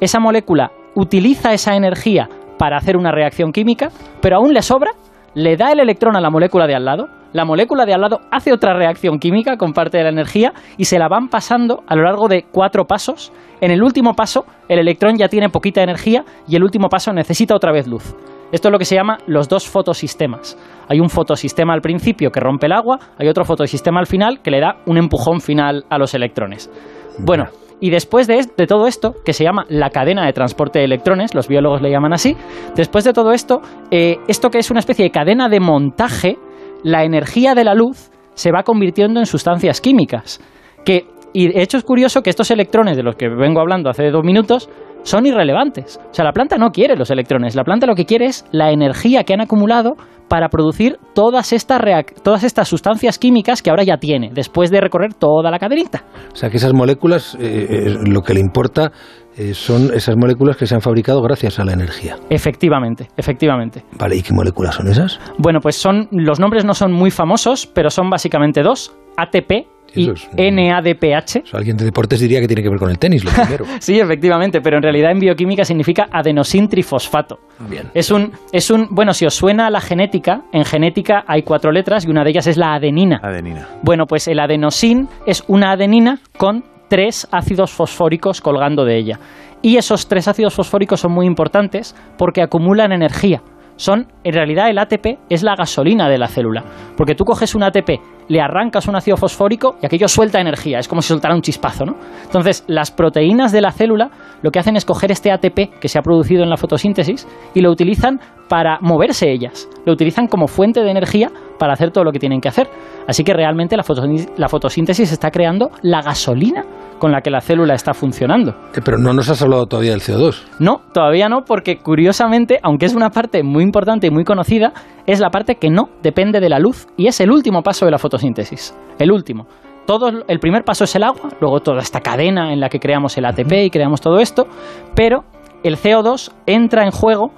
esa 0.00 0.20
molécula 0.20 0.72
utiliza 0.94 1.52
esa 1.52 1.76
energía 1.76 2.28
para 2.58 2.76
hacer 2.76 2.96
una 2.96 3.12
reacción 3.12 3.52
química, 3.52 3.88
pero 4.20 4.36
aún 4.36 4.52
le 4.52 4.62
sobra, 4.62 4.90
le 5.34 5.56
da 5.56 5.72
el 5.72 5.80
electrón 5.80 6.16
a 6.16 6.20
la 6.20 6.30
molécula 6.30 6.66
de 6.66 6.74
al 6.74 6.84
lado, 6.84 7.08
la 7.32 7.44
molécula 7.44 7.84
de 7.84 7.92
al 7.92 8.00
lado 8.00 8.20
hace 8.30 8.52
otra 8.52 8.74
reacción 8.74 9.18
química 9.18 9.56
con 9.56 9.72
parte 9.72 9.98
de 9.98 10.04
la 10.04 10.10
energía 10.10 10.52
y 10.78 10.86
se 10.86 10.98
la 10.98 11.08
van 11.08 11.28
pasando 11.28 11.82
a 11.86 11.94
lo 11.94 12.02
largo 12.02 12.26
de 12.28 12.44
cuatro 12.50 12.86
pasos. 12.86 13.32
En 13.60 13.70
el 13.70 13.82
último 13.82 14.14
paso, 14.14 14.46
el 14.68 14.78
electrón 14.78 15.16
ya 15.18 15.28
tiene 15.28 15.50
poquita 15.50 15.82
energía 15.82 16.24
y 16.46 16.56
el 16.56 16.64
último 16.64 16.88
paso 16.88 17.12
necesita 17.12 17.54
otra 17.54 17.72
vez 17.72 17.86
luz. 17.86 18.14
Esto 18.50 18.68
es 18.68 18.72
lo 18.72 18.78
que 18.78 18.86
se 18.86 18.94
llama 18.94 19.18
los 19.26 19.46
dos 19.46 19.68
fotosistemas. 19.68 20.56
Hay 20.88 21.00
un 21.00 21.10
fotosistema 21.10 21.74
al 21.74 21.82
principio 21.82 22.30
que 22.30 22.40
rompe 22.40 22.64
el 22.64 22.72
agua, 22.72 22.98
hay 23.18 23.28
otro 23.28 23.44
fotosistema 23.44 24.00
al 24.00 24.06
final 24.06 24.40
que 24.42 24.50
le 24.50 24.60
da 24.60 24.76
un 24.86 24.96
empujón 24.96 25.42
final 25.42 25.84
a 25.90 25.98
los 25.98 26.14
electrones. 26.14 26.70
Bueno, 27.18 27.44
y 27.80 27.90
después 27.90 28.26
de, 28.26 28.44
todo 28.66 28.86
esto, 28.86 29.14
que 29.24 29.32
se 29.32 29.44
llama 29.44 29.64
la 29.68 29.90
cadena 29.90 30.26
de 30.26 30.32
transporte 30.32 30.80
de 30.80 30.84
electrones, 30.84 31.34
los 31.34 31.48
biólogos 31.48 31.80
le 31.80 31.90
llaman 31.90 32.12
así, 32.12 32.36
después 32.74 33.04
de 33.04 33.12
todo 33.12 33.32
esto, 33.32 33.60
eh, 33.90 34.16
esto 34.26 34.50
que 34.50 34.58
es 34.58 34.70
una 34.70 34.80
especie 34.80 35.04
de 35.04 35.10
cadena 35.10 35.48
de 35.48 35.60
montaje, 35.60 36.38
la 36.82 37.04
energía 37.04 37.54
de 37.54 37.64
la 37.64 37.74
luz 37.74 38.10
se 38.34 38.52
va 38.52 38.62
convirtiendo 38.62 39.20
en 39.20 39.26
sustancias 39.26 39.80
químicas. 39.80 40.40
Que, 40.84 41.06
y 41.32 41.52
de 41.52 41.62
hecho 41.62 41.76
es 41.76 41.84
curioso 41.84 42.22
que 42.22 42.30
estos 42.30 42.50
electrones 42.50 42.96
de 42.96 43.02
los 43.02 43.16
que 43.16 43.28
vengo 43.28 43.60
hablando 43.60 43.90
hace 43.90 44.10
dos 44.10 44.24
minutos 44.24 44.68
son 45.08 45.26
irrelevantes. 45.26 45.98
O 46.10 46.14
sea, 46.14 46.24
la 46.24 46.32
planta 46.32 46.56
no 46.58 46.70
quiere 46.70 46.96
los 46.96 47.10
electrones, 47.10 47.56
la 47.56 47.64
planta 47.64 47.86
lo 47.86 47.94
que 47.94 48.04
quiere 48.04 48.26
es 48.26 48.44
la 48.52 48.70
energía 48.70 49.24
que 49.24 49.34
han 49.34 49.40
acumulado 49.40 49.96
para 50.28 50.48
producir 50.50 50.98
todas 51.14 51.52
estas, 51.52 51.80
todas 52.22 52.44
estas 52.44 52.68
sustancias 52.68 53.18
químicas 53.18 53.62
que 53.62 53.70
ahora 53.70 53.82
ya 53.82 53.96
tiene, 53.96 54.30
después 54.32 54.70
de 54.70 54.80
recorrer 54.80 55.14
toda 55.14 55.50
la 55.50 55.58
cadenita. 55.58 56.04
O 56.32 56.36
sea, 56.36 56.50
que 56.50 56.58
esas 56.58 56.74
moléculas, 56.74 57.34
eh, 57.40 57.66
eh, 57.70 57.96
lo 58.06 58.20
que 58.20 58.34
le 58.34 58.40
importa 58.40 58.92
eh, 59.36 59.54
son 59.54 59.94
esas 59.94 60.16
moléculas 60.16 60.56
que 60.56 60.66
se 60.66 60.74
han 60.74 60.82
fabricado 60.82 61.22
gracias 61.22 61.58
a 61.58 61.64
la 61.64 61.72
energía. 61.72 62.16
Efectivamente, 62.28 63.08
efectivamente. 63.16 63.84
Vale, 63.98 64.16
¿y 64.16 64.22
qué 64.22 64.34
moléculas 64.34 64.74
son 64.74 64.88
esas? 64.88 65.18
Bueno, 65.38 65.60
pues 65.60 65.76
son, 65.76 66.08
los 66.12 66.38
nombres 66.38 66.64
no 66.64 66.74
son 66.74 66.92
muy 66.92 67.10
famosos, 67.10 67.66
pero 67.66 67.88
son 67.88 68.10
básicamente 68.10 68.62
dos, 68.62 68.94
ATP 69.16 69.77
y 69.94 70.06
NADPH. 70.50 71.54
alguien 71.54 71.76
de 71.76 71.84
deportes 71.84 72.20
diría 72.20 72.40
que 72.40 72.46
tiene 72.46 72.62
que 72.62 72.68
ver 72.68 72.78
con 72.78 72.90
el 72.90 72.98
tenis, 72.98 73.24
lo 73.24 73.30
primero. 73.30 73.64
sí, 73.80 73.98
efectivamente, 73.98 74.60
pero 74.60 74.76
en 74.76 74.82
realidad 74.82 75.12
en 75.12 75.18
bioquímica 75.18 75.64
significa 75.64 76.06
adenosintrifosfato. 76.10 77.38
Bien. 77.68 77.90
Es 77.94 78.10
un, 78.10 78.32
es 78.52 78.70
un, 78.70 78.88
bueno, 78.90 79.12
si 79.12 79.26
os 79.26 79.34
suena 79.34 79.70
la 79.70 79.80
genética, 79.80 80.42
en 80.52 80.64
genética 80.64 81.24
hay 81.26 81.42
cuatro 81.42 81.72
letras 81.72 82.06
y 82.06 82.10
una 82.10 82.24
de 82.24 82.30
ellas 82.30 82.46
es 82.46 82.56
la 82.56 82.74
adenina. 82.74 83.20
Adenina. 83.22 83.68
Bueno, 83.82 84.06
pues 84.06 84.28
el 84.28 84.40
adenosin 84.40 85.08
es 85.26 85.44
una 85.48 85.72
adenina 85.72 86.20
con 86.36 86.64
tres 86.88 87.28
ácidos 87.30 87.70
fosfóricos 87.70 88.40
colgando 88.40 88.84
de 88.84 88.98
ella. 88.98 89.18
Y 89.60 89.76
esos 89.76 90.08
tres 90.08 90.28
ácidos 90.28 90.54
fosfóricos 90.54 91.00
son 91.00 91.12
muy 91.12 91.26
importantes 91.26 91.96
porque 92.16 92.42
acumulan 92.42 92.92
energía 92.92 93.42
son, 93.78 94.08
en 94.24 94.34
realidad 94.34 94.68
el 94.68 94.78
ATP 94.78 95.18
es 95.30 95.42
la 95.42 95.54
gasolina 95.54 96.08
de 96.08 96.18
la 96.18 96.26
célula, 96.26 96.64
porque 96.96 97.14
tú 97.14 97.24
coges 97.24 97.54
un 97.54 97.62
ATP, 97.62 98.00
le 98.28 98.40
arrancas 98.40 98.88
un 98.88 98.96
ácido 98.96 99.16
fosfórico 99.16 99.76
y 99.80 99.86
aquello 99.86 100.08
suelta 100.08 100.40
energía, 100.40 100.78
es 100.78 100.88
como 100.88 101.00
si 101.00 101.08
soltara 101.08 101.34
un 101.34 101.42
chispazo, 101.42 101.84
¿no? 101.84 101.96
Entonces, 102.24 102.64
las 102.66 102.90
proteínas 102.90 103.52
de 103.52 103.60
la 103.60 103.70
célula 103.70 104.10
lo 104.42 104.50
que 104.50 104.58
hacen 104.58 104.76
es 104.76 104.84
coger 104.84 105.12
este 105.12 105.30
ATP 105.30 105.80
que 105.80 105.88
se 105.88 105.98
ha 105.98 106.02
producido 106.02 106.42
en 106.42 106.50
la 106.50 106.56
fotosíntesis 106.56 107.26
y 107.54 107.60
lo 107.60 107.70
utilizan 107.70 108.20
para 108.48 108.78
moverse 108.80 109.30
ellas, 109.30 109.68
lo 109.84 109.92
utilizan 109.92 110.26
como 110.26 110.46
fuente 110.46 110.82
de 110.82 110.90
energía 110.90 111.30
para 111.58 111.72
hacer 111.72 111.90
todo 111.90 112.04
lo 112.04 112.12
que 112.12 112.18
tienen 112.18 112.40
que 112.40 112.48
hacer. 112.48 112.68
Así 113.06 113.24
que 113.24 113.34
realmente 113.34 113.76
la, 113.76 114.48
fotosíntesis 114.48 115.12
está 115.12 115.30
creando 115.30 115.70
la 115.82 116.02
gasolina 116.02 116.64
con 116.98 117.12
la 117.12 117.20
que 117.20 117.30
la 117.30 117.40
célula 117.40 117.74
está 117.74 117.94
funcionando. 117.94 118.52
Eh, 118.74 118.80
pero 118.84 118.98
no 118.98 119.12
nos 119.12 119.28
has 119.28 119.42
hablado 119.42 119.66
todavía 119.66 119.92
del 119.92 120.00
CO2. 120.00 120.44
No, 120.58 120.82
todavía 120.92 121.28
no, 121.28 121.42
porque 121.44 121.78
curiosamente, 121.78 122.58
aunque 122.62 122.86
es 122.86 122.94
una 122.94 123.10
parte 123.10 123.42
muy 123.42 123.62
importante 123.62 124.06
y 124.06 124.10
muy 124.10 124.24
conocida, 124.24 124.72
es 125.06 125.20
la 125.20 125.30
parte 125.30 125.56
que 125.56 125.70
no 125.70 125.90
depende 126.02 126.40
de 126.40 126.48
la 126.48 126.58
luz 126.58 126.86
y 126.96 127.06
es 127.06 127.20
el 127.20 127.30
último 127.30 127.62
paso 127.62 127.84
de 127.84 127.90
la 127.90 127.98
fotosíntesis. 127.98 128.74
El 128.98 129.12
último. 129.12 129.46
Todo, 129.86 130.10
el 130.28 130.38
primer 130.38 130.64
paso 130.64 130.84
es 130.84 130.94
el 130.96 131.02
agua, 131.02 131.30
luego 131.40 131.60
toda 131.60 131.80
esta 131.80 132.00
cadena 132.00 132.52
en 132.52 132.60
la 132.60 132.68
que 132.68 132.78
creamos 132.78 133.16
el 133.16 133.24
ATP 133.24 133.52
y 133.64 133.70
creamos 133.70 134.02
todo 134.02 134.18
esto, 134.18 134.46
pero 134.94 135.24
el 135.62 135.78
CO2 135.78 136.30
entra 136.44 136.84
en 136.84 136.90
juego 136.90 137.32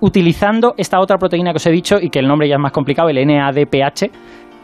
utilizando 0.00 0.74
esta 0.76 1.00
otra 1.00 1.18
proteína 1.18 1.52
que 1.52 1.56
os 1.56 1.66
he 1.66 1.70
dicho 1.70 1.98
y 2.00 2.10
que 2.10 2.18
el 2.18 2.28
nombre 2.28 2.48
ya 2.48 2.56
es 2.56 2.60
más 2.60 2.72
complicado, 2.72 3.08
el 3.08 3.26
NADPH. 3.26 4.10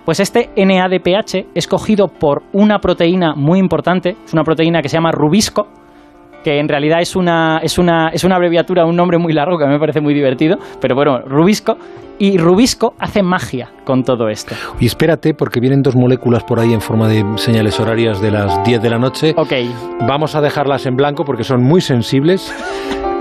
Pues 0.04 0.20
este 0.20 0.50
NADPH 0.56 1.46
es 1.54 1.66
cogido 1.66 2.08
por 2.08 2.42
una 2.52 2.80
proteína 2.80 3.34
muy 3.34 3.58
importante, 3.58 4.16
es 4.24 4.32
una 4.32 4.44
proteína 4.44 4.82
que 4.82 4.88
se 4.88 4.96
llama 4.96 5.12
rubisco, 5.12 5.68
que 6.44 6.58
en 6.58 6.68
realidad 6.68 7.00
es 7.00 7.16
una, 7.16 7.60
es 7.62 7.78
una, 7.78 8.08
es 8.08 8.24
una 8.24 8.36
abreviatura, 8.36 8.84
un 8.84 8.96
nombre 8.96 9.18
muy 9.18 9.32
largo 9.32 9.58
que 9.58 9.64
a 9.64 9.66
mí 9.66 9.72
me 9.72 9.80
parece 9.80 10.00
muy 10.00 10.14
divertido, 10.14 10.58
pero 10.80 10.94
bueno, 10.94 11.20
rubisco, 11.20 11.76
y 12.20 12.36
rubisco 12.36 12.94
hace 12.98 13.22
magia 13.22 13.70
con 13.84 14.04
todo 14.04 14.28
esto. 14.28 14.54
Y 14.78 14.86
espérate, 14.86 15.32
porque 15.32 15.58
vienen 15.58 15.82
dos 15.82 15.96
moléculas 15.96 16.44
por 16.44 16.60
ahí 16.60 16.72
en 16.72 16.82
forma 16.82 17.08
de 17.08 17.24
señales 17.36 17.80
horarias 17.80 18.20
de 18.20 18.30
las 18.30 18.62
10 18.62 18.82
de 18.82 18.90
la 18.90 18.98
noche. 18.98 19.34
Ok. 19.36 19.52
Vamos 20.06 20.34
a 20.34 20.42
dejarlas 20.42 20.84
en 20.84 20.96
blanco 20.96 21.24
porque 21.24 21.44
son 21.44 21.62
muy 21.62 21.80
sensibles 21.80 22.54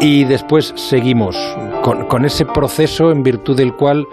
y 0.01 0.25
después 0.25 0.73
seguimos 0.75 1.37
con, 1.81 2.25
ese 2.25 2.45
proceso 2.45 3.11
en 3.11 3.23
virtud 3.23 3.55
del 3.55 3.73
cual 3.73 4.05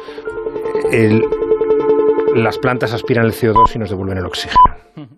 las 2.37 2.57
plantas 2.59 2.93
aspiran 2.93 3.27
el 3.27 3.33
CO2 3.33 3.75
y 3.75 3.79
nos 3.81 3.91
devuelven 3.91 4.19
el 4.19 4.27
oxígeno. 4.27 5.16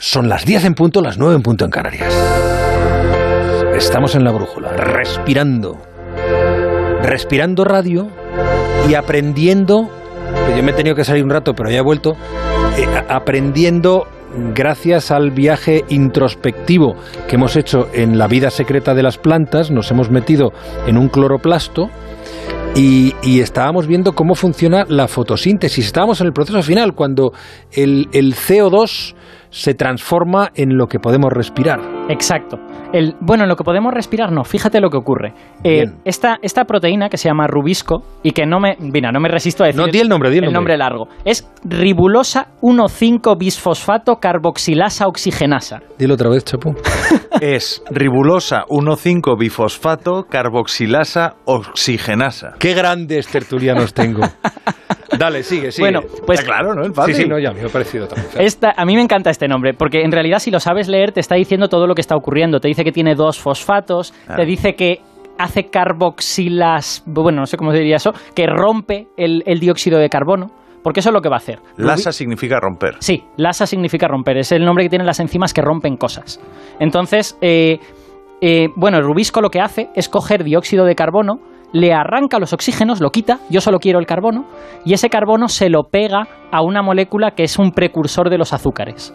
Son 0.00 0.30
las 0.30 0.46
10 0.46 0.64
en 0.64 0.74
punto, 0.74 1.02
las 1.02 1.18
9 1.18 1.36
en 1.36 1.42
punto 1.42 1.66
en 1.66 1.70
Canarias. 1.70 2.12
Estamos 3.76 4.14
en 4.14 4.24
la 4.24 4.32
brújula, 4.32 4.72
respirando 4.72 5.78
respirando 7.02 7.64
radio 7.64 8.08
y 8.88 8.94
aprendiendo, 8.94 9.90
yo 10.56 10.62
me 10.62 10.70
he 10.70 10.74
tenido 10.74 10.94
que 10.94 11.04
salir 11.04 11.24
un 11.24 11.30
rato, 11.30 11.54
pero 11.54 11.70
ya 11.70 11.78
he 11.78 11.82
vuelto, 11.82 12.12
eh, 12.78 12.86
aprendiendo 13.08 14.06
gracias 14.54 15.10
al 15.10 15.32
viaje 15.32 15.84
introspectivo 15.88 16.94
que 17.28 17.36
hemos 17.36 17.56
hecho 17.56 17.88
en 17.92 18.16
la 18.16 18.26
vida 18.26 18.50
secreta 18.50 18.94
de 18.94 19.02
las 19.02 19.18
plantas, 19.18 19.70
nos 19.70 19.90
hemos 19.90 20.10
metido 20.10 20.52
en 20.86 20.96
un 20.96 21.08
cloroplasto 21.08 21.90
y, 22.74 23.14
y 23.22 23.40
estábamos 23.40 23.86
viendo 23.86 24.14
cómo 24.14 24.34
funciona 24.34 24.84
la 24.88 25.08
fotosíntesis. 25.08 25.86
Estábamos 25.86 26.20
en 26.20 26.28
el 26.28 26.32
proceso 26.32 26.62
final, 26.62 26.94
cuando 26.94 27.32
el, 27.72 28.08
el 28.12 28.34
CO2 28.34 29.14
se 29.50 29.74
transforma 29.74 30.50
en 30.54 30.76
lo 30.76 30.86
que 30.86 30.98
podemos 30.98 31.30
respirar. 31.32 31.80
Exacto. 32.08 32.58
El, 32.92 33.14
bueno, 33.20 33.46
lo 33.46 33.54
que 33.56 33.62
podemos 33.62 33.92
respirar, 33.92 34.32
no. 34.32 34.42
Fíjate 34.44 34.80
lo 34.80 34.90
que 34.90 34.96
ocurre. 34.96 35.32
Eh, 35.62 35.84
esta, 36.04 36.38
esta 36.42 36.64
proteína 36.64 37.08
que 37.08 37.16
se 37.16 37.28
llama 37.28 37.46
rubisco 37.46 38.02
y 38.22 38.32
que 38.32 38.46
no 38.46 38.58
me, 38.58 38.76
mira, 38.80 39.12
no 39.12 39.20
me 39.20 39.28
resisto 39.28 39.62
a 39.62 39.66
decir 39.66 39.80
No, 39.80 39.86
di 39.86 39.98
el 40.00 40.08
nombre, 40.08 40.30
di 40.30 40.38
el 40.38 40.52
nombre. 40.52 40.76
largo. 40.76 41.08
Es 41.24 41.48
ribulosa 41.64 42.48
1,5-bisfosfato 42.62 44.18
carboxilasa 44.20 45.06
oxigenasa. 45.06 45.80
Dilo 45.98 46.14
otra 46.14 46.30
vez, 46.30 46.44
Chapu. 46.44 46.74
Es 47.40 47.82
ribulosa 47.90 48.64
1,5-bifosfato 48.68 50.26
carboxilasa 50.28 51.36
oxigenasa. 51.44 52.54
Qué 52.58 52.74
grandes 52.74 53.28
tertulianos 53.28 53.94
tengo. 53.94 54.22
Dale, 55.18 55.42
sigue, 55.42 55.70
sigue. 55.72 55.84
Bueno, 55.90 56.00
pues 56.26 56.40
Está 56.40 56.52
claro, 56.52 56.74
¿no? 56.74 56.84
Sí, 56.84 56.90
fácil. 56.94 57.14
sí, 57.14 57.24
no, 57.26 57.38
ya 57.38 57.52
me 57.52 57.62
ha 57.62 57.68
parecido 57.68 58.06
también. 58.06 58.28
Esta, 58.38 58.72
a 58.76 58.84
mí 58.84 58.94
me 58.94 59.02
encanta 59.02 59.30
este 59.30 59.48
nombre, 59.48 59.74
porque 59.74 60.02
en 60.02 60.12
realidad 60.12 60.38
si 60.38 60.50
lo 60.50 60.60
sabes 60.60 60.88
leer 60.88 61.12
te 61.12 61.20
está 61.20 61.34
diciendo 61.34 61.68
todo 61.68 61.86
lo 61.86 61.94
que 61.94 62.00
está 62.00 62.16
ocurriendo. 62.16 62.60
Te 62.60 62.68
dice 62.68 62.84
que 62.84 62.92
tiene 62.92 63.14
dos 63.14 63.38
fosfatos, 63.40 64.14
Ah. 64.28 64.36
te 64.36 64.44
dice 64.44 64.74
que 64.74 65.00
hace 65.38 65.64
carboxilas, 65.70 67.02
bueno, 67.06 67.40
no 67.40 67.46
sé 67.46 67.56
cómo 67.56 67.72
se 67.72 67.78
diría 67.78 67.96
eso, 67.96 68.12
que 68.34 68.46
rompe 68.46 69.08
el, 69.16 69.42
el 69.46 69.58
dióxido 69.60 69.98
de 69.98 70.08
carbono, 70.08 70.46
porque 70.82 71.00
eso 71.00 71.10
es 71.10 71.14
lo 71.14 71.20
que 71.20 71.28
va 71.28 71.36
a 71.36 71.38
hacer. 71.38 71.58
Lasa 71.76 72.12
significa 72.12 72.58
romper. 72.60 72.96
Sí, 73.00 73.24
lasa 73.36 73.66
significa 73.66 74.06
romper, 74.08 74.38
es 74.38 74.52
el 74.52 74.64
nombre 74.64 74.84
que 74.84 74.90
tienen 74.90 75.06
las 75.06 75.20
enzimas 75.20 75.52
que 75.54 75.62
rompen 75.62 75.96
cosas. 75.96 76.40
Entonces, 76.78 77.38
eh, 77.40 77.78
eh, 78.42 78.68
bueno, 78.76 78.98
el 78.98 79.04
rubisco 79.04 79.40
lo 79.40 79.50
que 79.50 79.60
hace 79.60 79.88
es 79.94 80.08
coger 80.08 80.44
dióxido 80.44 80.84
de 80.84 80.94
carbono, 80.94 81.40
le 81.72 81.92
arranca 81.92 82.38
los 82.38 82.52
oxígenos, 82.52 83.00
lo 83.00 83.10
quita, 83.10 83.38
yo 83.48 83.60
solo 83.60 83.78
quiero 83.78 83.98
el 83.98 84.06
carbono, 84.06 84.46
y 84.84 84.94
ese 84.94 85.08
carbono 85.08 85.48
se 85.48 85.68
lo 85.68 85.84
pega 85.84 86.26
a 86.50 86.62
una 86.62 86.82
molécula 86.82 87.32
que 87.32 87.44
es 87.44 87.58
un 87.58 87.72
precursor 87.72 88.30
de 88.30 88.38
los 88.38 88.52
azúcares. 88.52 89.14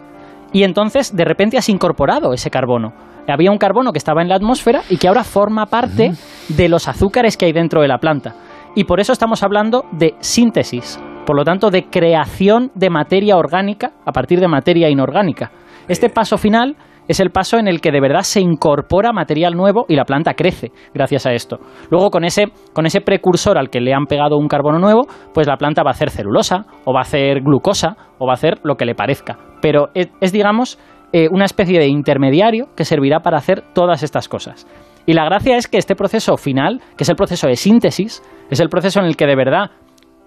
Y 0.52 0.62
entonces, 0.62 1.14
de 1.14 1.24
repente 1.24 1.58
has 1.58 1.68
incorporado 1.68 2.32
ese 2.32 2.50
carbono. 2.50 2.92
Había 3.28 3.50
un 3.50 3.58
carbono 3.58 3.92
que 3.92 3.98
estaba 3.98 4.22
en 4.22 4.28
la 4.28 4.36
atmósfera 4.36 4.82
y 4.88 4.98
que 4.98 5.08
ahora 5.08 5.24
forma 5.24 5.66
parte 5.66 6.12
de 6.48 6.68
los 6.68 6.88
azúcares 6.88 7.36
que 7.36 7.46
hay 7.46 7.52
dentro 7.52 7.82
de 7.82 7.88
la 7.88 7.98
planta. 7.98 8.34
Y 8.74 8.84
por 8.84 9.00
eso 9.00 9.12
estamos 9.12 9.42
hablando 9.42 9.84
de 9.92 10.14
síntesis, 10.20 11.00
por 11.26 11.36
lo 11.36 11.44
tanto 11.44 11.70
de 11.70 11.86
creación 11.86 12.70
de 12.74 12.90
materia 12.90 13.36
orgánica 13.36 13.92
a 14.04 14.12
partir 14.12 14.38
de 14.38 14.48
materia 14.48 14.88
inorgánica. 14.88 15.50
Este 15.88 16.08
paso 16.08 16.38
final 16.38 16.76
es 17.08 17.20
el 17.20 17.30
paso 17.30 17.58
en 17.58 17.68
el 17.68 17.80
que 17.80 17.92
de 17.92 18.00
verdad 18.00 18.22
se 18.22 18.40
incorpora 18.40 19.12
material 19.12 19.54
nuevo 19.54 19.86
y 19.88 19.96
la 19.96 20.04
planta 20.04 20.34
crece 20.34 20.72
gracias 20.94 21.26
a 21.26 21.32
esto. 21.32 21.58
Luego 21.90 22.10
con 22.10 22.24
ese, 22.24 22.46
con 22.72 22.86
ese 22.86 23.00
precursor 23.00 23.58
al 23.58 23.70
que 23.70 23.80
le 23.80 23.94
han 23.94 24.06
pegado 24.06 24.36
un 24.36 24.48
carbono 24.48 24.78
nuevo, 24.78 25.06
pues 25.32 25.46
la 25.46 25.56
planta 25.56 25.82
va 25.82 25.90
a 25.90 25.94
hacer 25.94 26.10
celulosa 26.10 26.66
o 26.84 26.92
va 26.92 27.00
a 27.00 27.02
hacer 27.02 27.40
glucosa 27.40 27.96
o 28.18 28.26
va 28.26 28.32
a 28.32 28.34
hacer 28.34 28.60
lo 28.64 28.76
que 28.76 28.84
le 28.84 28.94
parezca. 28.94 29.38
Pero 29.60 29.88
es, 29.94 30.32
digamos, 30.32 30.78
eh, 31.12 31.28
una 31.30 31.44
especie 31.44 31.78
de 31.78 31.86
intermediario 31.86 32.66
que 32.76 32.84
servirá 32.84 33.20
para 33.20 33.38
hacer 33.38 33.62
todas 33.72 34.02
estas 34.02 34.28
cosas. 34.28 34.66
Y 35.06 35.12
la 35.12 35.24
gracia 35.24 35.56
es 35.56 35.68
que 35.68 35.78
este 35.78 35.94
proceso 35.94 36.36
final, 36.36 36.80
que 36.96 37.04
es 37.04 37.08
el 37.08 37.16
proceso 37.16 37.46
de 37.46 37.54
síntesis, 37.54 38.22
es 38.50 38.60
el 38.60 38.68
proceso 38.68 38.98
en 38.98 39.06
el 39.06 39.16
que 39.16 39.26
de 39.26 39.36
verdad 39.36 39.70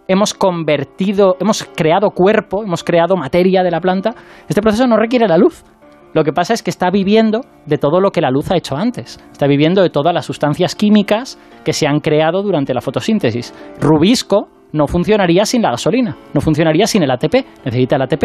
hemos 0.07 0.33
convertido, 0.33 1.35
hemos 1.39 1.63
creado 1.75 2.11
cuerpo, 2.11 2.63
hemos 2.63 2.83
creado 2.83 3.15
materia 3.15 3.61
de 3.61 3.71
la 3.71 3.81
planta, 3.81 4.15
este 4.47 4.61
proceso 4.61 4.87
no 4.87 4.97
requiere 4.97 5.27
la 5.27 5.37
luz. 5.37 5.63
Lo 6.13 6.23
que 6.23 6.33
pasa 6.33 6.53
es 6.53 6.63
que 6.63 6.71
está 6.71 6.89
viviendo 6.89 7.41
de 7.65 7.77
todo 7.77 8.01
lo 8.01 8.11
que 8.11 8.21
la 8.21 8.31
luz 8.31 8.49
ha 8.51 8.57
hecho 8.57 8.75
antes. 8.75 9.19
Está 9.31 9.47
viviendo 9.47 9.81
de 9.81 9.89
todas 9.89 10.13
las 10.13 10.25
sustancias 10.25 10.75
químicas 10.75 11.37
que 11.63 11.73
se 11.73 11.87
han 11.87 11.99
creado 11.99 12.41
durante 12.41 12.73
la 12.73 12.81
fotosíntesis. 12.81 13.53
Rubisco 13.79 14.47
no 14.71 14.87
funcionaría 14.87 15.45
sin 15.45 15.61
la 15.61 15.71
gasolina, 15.71 16.17
no 16.33 16.41
funcionaría 16.41 16.87
sin 16.87 17.03
el 17.03 17.11
ATP, 17.11 17.65
necesita 17.65 17.95
el 17.95 18.01
ATP. 18.03 18.23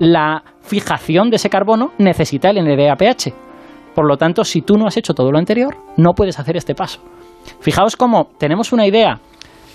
La 0.00 0.42
fijación 0.60 1.30
de 1.30 1.36
ese 1.36 1.48
carbono 1.48 1.92
necesita 1.98 2.50
el 2.50 2.64
NADPH. 2.64 3.32
Por 3.94 4.06
lo 4.08 4.16
tanto, 4.16 4.44
si 4.44 4.62
tú 4.62 4.76
no 4.76 4.86
has 4.86 4.96
hecho 4.96 5.14
todo 5.14 5.30
lo 5.30 5.38
anterior, 5.38 5.76
no 5.96 6.12
puedes 6.14 6.38
hacer 6.38 6.56
este 6.56 6.74
paso. 6.74 7.00
Fijaos 7.60 7.96
cómo 7.96 8.28
tenemos 8.38 8.72
una 8.72 8.86
idea 8.86 9.20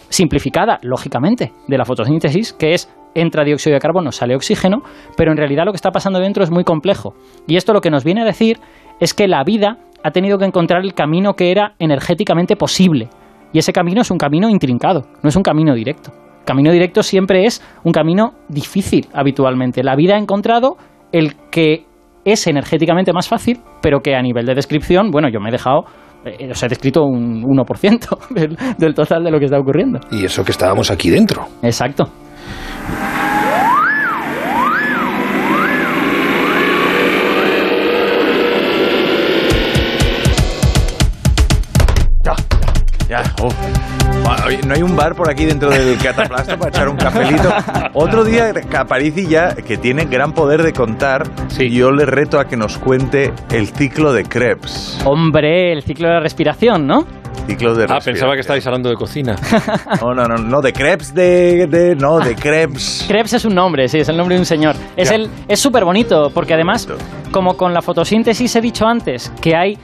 simplificada, 0.09 0.79
lógicamente, 0.81 1.53
de 1.67 1.77
la 1.77 1.85
fotosíntesis, 1.85 2.53
que 2.53 2.73
es 2.73 2.93
entra 3.15 3.43
dióxido 3.43 3.73
de 3.73 3.79
carbono, 3.79 4.11
sale 4.11 4.35
oxígeno, 4.35 4.81
pero 5.17 5.31
en 5.31 5.37
realidad 5.37 5.65
lo 5.65 5.71
que 5.71 5.77
está 5.77 5.91
pasando 5.91 6.19
dentro 6.19 6.43
es 6.43 6.51
muy 6.51 6.63
complejo. 6.63 7.15
Y 7.47 7.55
esto 7.55 7.73
lo 7.73 7.81
que 7.81 7.89
nos 7.89 8.03
viene 8.03 8.21
a 8.21 8.25
decir 8.25 8.59
es 8.99 9.13
que 9.13 9.27
la 9.27 9.43
vida 9.43 9.77
ha 10.03 10.11
tenido 10.11 10.37
que 10.37 10.45
encontrar 10.45 10.83
el 10.83 10.93
camino 10.93 11.33
que 11.33 11.51
era 11.51 11.73
energéticamente 11.79 12.55
posible. 12.55 13.09
Y 13.51 13.59
ese 13.59 13.73
camino 13.73 14.01
es 14.01 14.11
un 14.11 14.17
camino 14.17 14.49
intrincado, 14.49 15.07
no 15.23 15.29
es 15.29 15.35
un 15.35 15.43
camino 15.43 15.73
directo. 15.73 16.11
Camino 16.45 16.71
directo 16.71 17.03
siempre 17.03 17.45
es 17.45 17.61
un 17.83 17.91
camino 17.91 18.33
difícil 18.47 19.07
habitualmente. 19.13 19.83
La 19.83 19.95
vida 19.95 20.15
ha 20.15 20.19
encontrado 20.19 20.77
el 21.11 21.35
que 21.51 21.85
es 22.25 22.47
energéticamente 22.47 23.13
más 23.13 23.27
fácil, 23.27 23.59
pero 23.81 24.01
que 24.01 24.15
a 24.15 24.21
nivel 24.21 24.45
de 24.45 24.55
descripción, 24.55 25.11
bueno, 25.11 25.29
yo 25.29 25.39
me 25.39 25.49
he 25.49 25.51
dejado 25.51 25.85
eh, 26.25 26.49
os 26.51 26.63
he 26.63 26.67
descrito 26.67 27.03
un 27.03 27.43
1% 27.43 28.29
del, 28.33 28.57
del, 28.77 28.93
total 28.93 29.23
de 29.23 29.31
lo 29.31 29.39
que 29.39 29.45
está 29.45 29.59
ocurriendo. 29.59 29.99
Y 30.11 30.25
eso 30.25 30.43
que 30.43 30.51
estábamos 30.51 30.91
aquí 30.91 31.09
dentro. 31.09 31.47
Exacto. 31.61 32.09
Ya, 42.23 42.35
ya. 43.09 43.88
No 44.65 44.73
hay 44.73 44.81
un 44.81 44.95
bar 44.95 45.15
por 45.15 45.29
aquí 45.29 45.45
dentro 45.45 45.69
del 45.69 45.97
cataplasto 45.97 46.57
para 46.57 46.69
echar 46.69 46.89
un 46.89 46.97
cafelito. 46.97 47.53
Otro 47.93 48.23
día, 48.23 48.51
Caparici 48.69 49.27
ya, 49.27 49.55
que 49.55 49.77
tiene 49.77 50.05
gran 50.05 50.33
poder 50.33 50.63
de 50.63 50.73
contar, 50.73 51.23
sí. 51.49 51.69
yo 51.69 51.91
le 51.91 52.05
reto 52.05 52.39
a 52.39 52.45
que 52.45 52.57
nos 52.57 52.77
cuente 52.79 53.31
el 53.51 53.67
ciclo 53.67 54.11
de 54.11 54.23
Krebs. 54.23 55.01
Hombre, 55.05 55.71
el 55.73 55.83
ciclo 55.83 56.07
de 56.07 56.15
la 56.15 56.19
respiración, 56.19 56.87
¿no? 56.87 57.05
Ciclo 57.45 57.75
de 57.75 57.85
ah, 57.89 57.99
pensaba 58.03 58.33
que 58.33 58.41
estabais 58.41 58.65
hablando 58.65 58.89
de 58.89 58.95
cocina. 58.95 59.35
No, 60.01 60.13
no, 60.13 60.25
no, 60.27 60.37
no 60.37 60.61
de 60.61 60.73
Krebs 60.73 61.13
de, 61.13 61.67
de 61.67 61.95
no, 61.95 62.19
de 62.19 62.35
Krebs. 62.35 63.05
Krebs 63.07 63.33
es 63.33 63.45
un 63.45 63.53
nombre, 63.53 63.87
sí, 63.87 63.99
es 63.99 64.09
el 64.09 64.17
nombre 64.17 64.35
de 64.35 64.41
un 64.41 64.45
señor. 64.45 64.75
Es 64.95 65.11
el 65.11 65.29
es 65.47 65.59
súper 65.59 65.83
bonito 65.83 66.31
porque 66.33 66.53
además, 66.53 66.87
como 67.31 67.55
con 67.55 67.73
la 67.73 67.81
fotosíntesis 67.81 68.55
he 68.55 68.61
dicho 68.61 68.87
antes, 68.87 69.31
que 69.41 69.55
hay 69.55 69.77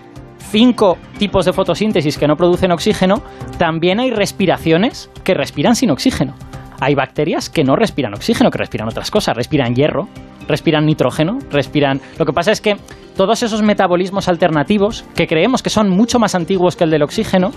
cinco 0.51 0.97
tipos 1.17 1.45
de 1.45 1.53
fotosíntesis 1.53 2.17
que 2.17 2.27
no 2.27 2.35
producen 2.35 2.71
oxígeno, 2.71 3.21
también 3.57 3.99
hay 3.99 4.11
respiraciones 4.11 5.09
que 5.23 5.33
respiran 5.33 5.75
sin 5.75 5.91
oxígeno. 5.91 6.33
Hay 6.79 6.95
bacterias 6.95 7.49
que 7.49 7.63
no 7.63 7.75
respiran 7.75 8.13
oxígeno, 8.13 8.51
que 8.51 8.57
respiran 8.57 8.87
otras 8.87 9.09
cosas, 9.09 9.35
respiran 9.35 9.75
hierro, 9.75 10.07
respiran 10.47 10.85
nitrógeno, 10.85 11.39
respiran... 11.49 12.01
Lo 12.19 12.25
que 12.25 12.33
pasa 12.33 12.51
es 12.51 12.61
que 12.61 12.77
todos 13.15 13.43
esos 13.43 13.61
metabolismos 13.61 14.27
alternativos, 14.27 15.05
que 15.15 15.27
creemos 15.27 15.63
que 15.63 15.69
son 15.69 15.89
mucho 15.89 16.19
más 16.19 16.35
antiguos 16.35 16.75
que 16.75 16.83
el 16.83 16.91
del 16.91 17.03
oxígeno, 17.03 17.51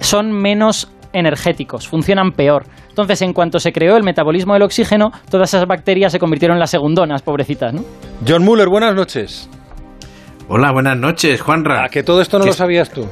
son 0.00 0.30
menos 0.30 0.90
energéticos, 1.12 1.88
funcionan 1.88 2.32
peor. 2.32 2.64
Entonces, 2.88 3.22
en 3.22 3.32
cuanto 3.32 3.58
se 3.58 3.72
creó 3.72 3.96
el 3.96 4.02
metabolismo 4.02 4.54
del 4.54 4.62
oxígeno, 4.62 5.10
todas 5.30 5.52
esas 5.52 5.66
bacterias 5.66 6.12
se 6.12 6.18
convirtieron 6.18 6.56
en 6.56 6.60
las 6.60 6.70
segundonas, 6.70 7.22
pobrecitas, 7.22 7.74
¿no? 7.74 7.82
John 8.26 8.44
Muller, 8.44 8.68
buenas 8.68 8.94
noches. 8.94 9.48
Hola, 10.48 10.70
buenas 10.72 10.96
noches, 10.98 11.40
Juanra. 11.40 11.84
¿A 11.84 11.88
que 11.88 12.02
todo 12.02 12.20
esto 12.20 12.38
no 12.38 12.46
lo 12.46 12.52
sabías 12.52 12.90
tú? 12.90 13.06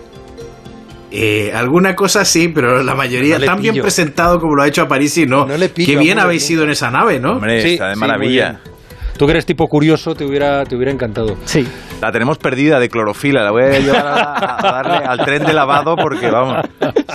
Eh, 1.13 1.51
alguna 1.55 1.97
cosa 1.97 2.25
sí, 2.25 2.49
pero 2.49 2.83
la 2.83 2.95
mayoría 2.95 3.39
no 3.39 3.45
tan 3.47 3.59
pillo. 3.59 3.73
bien 3.73 3.83
presentado 3.83 4.39
como 4.39 4.55
lo 4.55 4.63
ha 4.63 4.69
hecho 4.69 4.83
a 4.83 4.89
París 4.89 5.17
y 5.19 5.27
no. 5.27 5.47
No 5.47 5.57
le 5.57 5.69
pillo 5.69 5.87
Qué 5.95 5.99
bien 5.99 6.19
habéis 6.19 6.49
ido 6.51 6.63
en 6.65 6.71
esa 6.71 6.91
nave, 6.91 7.19
¿no? 7.19 7.33
Hombre, 7.33 7.63
Sí, 7.63 7.73
está 7.75 7.89
de 7.89 7.97
maravilla. 7.97 8.61
Tú 9.17 9.27
que 9.27 9.33
eres 9.33 9.45
tipo 9.45 9.69
curioso, 9.69 10.15
te 10.15 10.25
hubiera, 10.25 10.65
te 10.65 10.75
hubiera 10.77 10.91
encantado. 10.93 11.37
Sí. 11.45 11.67
La 12.01 12.11
tenemos 12.11 12.39
perdida 12.39 12.79
de 12.81 12.89
clorofila. 12.89 13.43
La 13.43 13.51
voy 13.51 13.65
a 13.65 13.79
llevar 13.79 14.07
a, 14.07 14.57
a 14.69 14.73
darle 14.73 14.97
al 15.07 15.19
tren 15.27 15.45
de 15.45 15.53
lavado 15.53 15.95
porque, 15.97 16.31
vamos. 16.31 16.65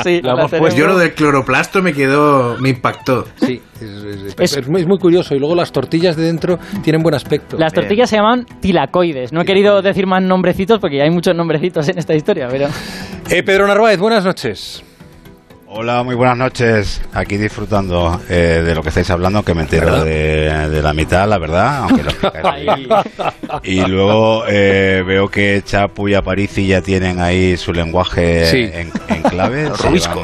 Sí, 0.03 0.21
La 0.21 0.33
hemos 0.33 0.51
tenemos. 0.51 0.59
puesto. 0.59 0.79
Yo 0.79 0.85
lo 0.87 0.97
del 0.99 1.13
cloroplasto 1.15 1.81
me 1.81 1.93
quedó, 1.93 2.57
me 2.59 2.69
impactó. 2.69 3.27
Sí, 3.37 3.59
es, 3.81 4.03
es- 4.39 4.57
Es- 4.57 4.67
muy, 4.67 4.81
es 4.81 4.87
muy 4.87 4.97
curioso. 4.97 5.35
Y 5.35 5.39
luego 5.39 5.55
las 5.55 5.71
tortillas 5.71 6.15
de 6.15 6.23
dentro 6.23 6.59
tienen 6.83 7.01
buen 7.03 7.15
aspecto. 7.15 7.57
Las 7.57 7.73
tortillas 7.73 8.09
se 8.09 8.17
llaman 8.17 8.45
tilacoides. 8.59 9.31
No 9.33 9.41
he 9.41 9.45
querido 9.45 9.81
decir 9.81 10.07
más 10.07 10.21
nombrecitos 10.23 10.79
porque 10.79 10.97
ya 10.97 11.03
hay 11.03 11.11
muchos 11.11 11.35
nombrecitos 11.35 11.87
en 11.89 11.97
esta 11.97 12.13
historia, 12.15 12.47
pero... 12.49 12.67
Eh, 13.29 13.43
Pedro 13.43 13.67
Narváez, 13.67 13.99
buenas 13.99 14.23
noches. 14.25 14.83
Hola, 15.77 16.03
muy 16.03 16.15
buenas 16.15 16.37
noches. 16.37 17.01
Aquí 17.13 17.35
disfrutando 17.35 18.21
eh, 18.29 18.61
de 18.65 18.73
lo 18.75 18.81
que 18.81 18.89
estáis 18.89 19.09
hablando, 19.09 19.43
que 19.43 19.53
me 19.53 19.63
entero 19.63 20.05
de, 20.05 20.69
de 20.69 20.81
la 20.81 20.93
mitad, 20.93 21.27
la 21.27 21.37
verdad, 21.37 21.79
aunque 21.79 22.01
lo 22.03 22.11
explicáis 22.11 22.69
Ahí. 22.69 22.87
Y 23.63 23.81
luego 23.85 24.45
eh, 24.47 25.03
veo 25.05 25.27
que 25.27 25.61
Chapu 25.65 26.07
y 26.07 26.13
Aparici 26.13 26.67
ya 26.67 26.81
tienen 26.81 27.19
ahí 27.19 27.57
su 27.57 27.73
lenguaje 27.73 28.45
Sí. 28.45 28.69
en, 28.71 28.89
en 29.09 29.21
clave. 29.23 29.67
Rubisco. 29.83 30.23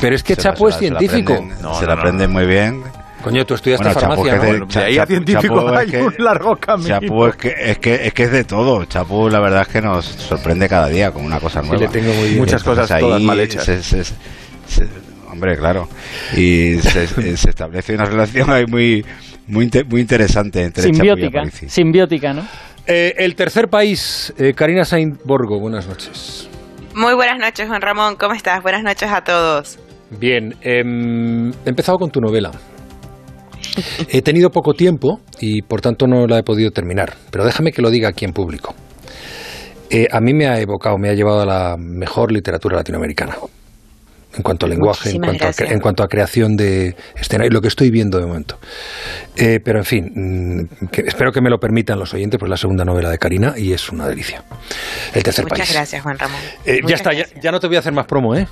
Pero 0.00 0.14
es 0.14 0.22
que 0.22 0.36
se 0.36 0.42
Chapo 0.42 0.68
la- 0.68 0.70
es 0.74 0.78
se 0.78 0.90
la 0.90 0.98
científico. 1.00 1.32
aprenden- 1.32 1.60
No, 1.60 1.74
se 1.74 1.86
no, 1.86 1.96
la 1.96 2.12
no, 2.12 2.28
muy 2.28 2.46
bien. 2.46 2.82
Coño, 3.24 3.44
tú 3.46 3.54
estudiaste 3.54 3.84
Bueno, 3.86 4.00
farmacia, 4.00 4.24
que 4.32 4.36
¿no? 4.36 4.42
de- 4.42 4.48
Bueno, 4.50 4.66
Cha- 4.68 4.80
de 4.80 4.86
ahí 4.86 4.98
a 4.98 5.02
Chapo- 5.02 5.06
científico 5.08 5.54
Chapo 5.56 5.72
es 5.72 5.78
hay 5.78 5.86
que- 5.90 6.02
un 6.02 6.14
largo 6.18 6.56
camino. 6.56 6.88
Chapu 7.00 7.26
es 7.26 7.36
que, 7.36 7.54
es, 7.58 7.78
que, 7.78 7.94
es 8.06 8.12
que 8.14 8.22
es 8.24 8.30
de 8.32 8.44
todo. 8.44 8.84
Chapu, 8.84 9.28
la 9.30 9.40
verdad 9.40 9.62
es 9.62 9.68
que 9.68 9.80
nos 9.80 10.04
sorprende 10.04 10.68
cada 10.68 10.88
día 10.88 11.10
con 11.10 11.24
una 11.24 11.40
cosa 11.40 11.62
Sí, 11.62 11.68
nueva. 11.68 11.82
le 11.84 11.88
tengo 11.88 12.12
muy 12.12 12.24
bien. 12.28 12.38
Muchas 12.38 12.62
cosas 12.62 12.90
Entonces, 12.90 13.00
todas 13.00 13.20
ahí 13.20 13.26
mal 13.26 13.40
hechas. 13.40 13.64
se- 13.64 13.82
se- 13.82 14.04
se- 14.04 14.88
hombre, 15.30 15.56
claro. 15.56 15.88
Y 16.36 16.74
se, 16.82 17.36
se 17.36 17.50
establece 17.50 17.94
una 17.94 18.04
relación 18.04 18.50
ahí 18.50 18.66
muy, 18.66 19.04
muy, 19.48 19.64
inte- 19.64 19.84
muy 19.84 20.00
interesante 20.02 20.62
entre 20.62 20.82
Chapu 20.84 20.92
y 20.92 20.96
Simbiótica, 20.96 21.38
Aparici. 21.40 21.68
simbiótica, 21.68 22.32
¿no? 22.34 22.46
Eh, 22.86 23.14
el 23.16 23.34
tercer 23.34 23.68
país, 23.68 24.32
eh, 24.36 24.52
Karina 24.54 24.84
Saint 24.84 25.18
Borgo, 25.24 25.58
buenas 25.58 25.86
noches. 25.86 26.48
Muy 26.94 27.14
buenas 27.14 27.38
noches, 27.38 27.66
Juan 27.66 27.80
Ramón. 27.80 28.16
¿Cómo 28.16 28.34
estás? 28.34 28.62
Buenas 28.62 28.82
noches 28.82 29.10
a 29.10 29.24
todos. 29.24 29.78
Bien, 30.10 30.54
em, 30.60 31.48
he 31.64 31.68
empezado 31.70 31.98
con 31.98 32.10
tu 32.10 32.20
novela. 32.20 32.50
He 34.08 34.22
tenido 34.22 34.50
poco 34.50 34.74
tiempo 34.74 35.20
y 35.40 35.62
por 35.62 35.80
tanto 35.80 36.06
no 36.06 36.26
la 36.26 36.38
he 36.38 36.42
podido 36.42 36.70
terminar, 36.70 37.14
pero 37.30 37.44
déjame 37.44 37.72
que 37.72 37.82
lo 37.82 37.90
diga 37.90 38.08
aquí 38.08 38.24
en 38.24 38.32
público. 38.32 38.74
Eh, 39.90 40.08
a 40.10 40.20
mí 40.20 40.32
me 40.34 40.46
ha 40.46 40.60
evocado, 40.60 40.98
me 40.98 41.08
ha 41.08 41.14
llevado 41.14 41.42
a 41.42 41.46
la 41.46 41.76
mejor 41.78 42.32
literatura 42.32 42.76
latinoamericana. 42.76 43.36
En 44.36 44.42
cuanto 44.42 44.66
a 44.66 44.68
lenguaje, 44.68 45.10
en 45.10 45.20
cuanto 45.20 45.46
a, 45.46 45.52
en 45.58 45.78
cuanto 45.78 46.02
a 46.02 46.08
creación 46.08 46.56
de 46.56 46.96
escena 47.14 47.46
y 47.46 47.50
lo 47.50 47.60
que 47.60 47.68
estoy 47.68 47.90
viendo 47.90 48.18
de 48.18 48.26
momento. 48.26 48.58
Eh, 49.36 49.58
pero 49.64 49.78
en 49.80 49.84
fin, 49.84 50.04
mm, 50.14 50.86
que- 50.92 51.02
espero 51.02 51.32
que 51.32 51.40
me 51.40 51.50
lo 51.50 51.58
permitan 51.58 51.98
los 51.98 52.14
oyentes, 52.14 52.38
pues 52.38 52.48
la 52.48 52.56
segunda 52.56 52.84
novela 52.84 53.10
de 53.10 53.18
Karina 53.18 53.54
y 53.56 53.72
es 53.72 53.90
una 53.90 54.06
delicia. 54.06 54.44
El 55.12 55.22
tercer 55.22 55.44
Muchas 55.44 55.58
país. 55.60 55.72
gracias, 55.72 56.02
Juan 56.02 56.18
Ramón. 56.18 56.40
Eh, 56.64 56.80
ya 56.86 56.94
está, 56.94 57.12
ya, 57.12 57.50
no 57.52 57.58
te 57.60 57.66
voy 57.66 57.76
a 57.76 57.80
hacer 57.80 57.92
más 57.92 58.06
promo, 58.06 58.34
¿eh? 58.36 58.46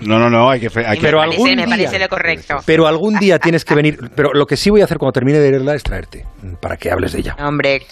No, 0.00 0.18
no, 0.18 0.28
no, 0.28 0.50
hay 0.50 0.60
que... 0.60 0.70
fe- 0.70 0.84
Hay 0.86 0.96
que 0.98 1.02
me 1.02 1.08
Pero 1.08 1.18
parece, 1.18 1.34
algún 1.36 1.50
me 1.50 1.56
día- 1.56 1.66
parece 1.66 1.98
lo 1.98 2.08
correcto. 2.08 2.56
Pero 2.66 2.86
algún 2.86 3.18
día 3.18 3.38
tienes 3.38 3.64
que 3.64 3.74
venir. 3.74 3.98
Pero 4.14 4.32
lo 4.32 4.46
que 4.46 4.56
sí 4.56 4.70
voy 4.70 4.80
a 4.80 4.84
hacer 4.84 4.98
cuando 4.98 5.12
termine 5.12 5.38
de 5.38 5.50
leerla 5.50 5.74
es 5.74 5.82
traerte 5.82 6.24
mm, 6.42 6.54
para 6.60 6.76
que 6.76 6.90
hables 6.90 7.12
de 7.12 7.20
ella. 7.20 7.36
Hombre, 7.38 7.82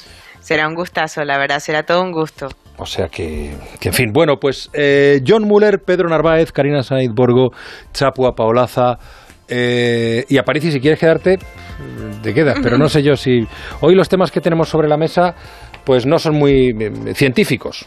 será 0.40 0.66
un 0.68 0.74
gustazo, 0.74 1.24
la 1.24 1.38
verdad, 1.38 1.60
será 1.60 1.84
todo 1.84 2.02
un 2.02 2.12
gusto. 2.12 2.48
O 2.76 2.86
sea 2.86 3.08
que, 3.08 3.54
que 3.80 3.88
en 3.88 3.94
fin. 3.94 4.10
Bueno, 4.12 4.36
pues 4.40 4.70
eh, 4.72 5.20
John 5.26 5.42
Muller, 5.44 5.80
Pedro 5.84 6.08
Narváez, 6.08 6.52
Karina 6.52 6.82
Said 6.82 7.10
Borgo, 7.12 7.50
Chapua 7.92 8.32
Paolaza. 8.34 8.98
Eh, 9.48 10.24
y 10.28 10.36
Aparici, 10.38 10.70
si 10.72 10.80
quieres 10.80 10.98
quedarte, 10.98 11.36
mm, 11.38 12.22
te 12.22 12.34
quedas. 12.34 12.58
Pero 12.62 12.78
no 12.78 12.88
sé 12.88 13.02
yo 13.02 13.16
si. 13.16 13.46
Hoy 13.80 13.94
los 13.94 14.08
temas 14.08 14.30
que 14.30 14.40
tenemos 14.40 14.68
sobre 14.68 14.88
la 14.88 14.96
mesa, 14.96 15.34
pues 15.84 16.06
no 16.06 16.18
son 16.18 16.34
muy 16.36 16.74
eh, 16.78 17.14
científicos. 17.14 17.86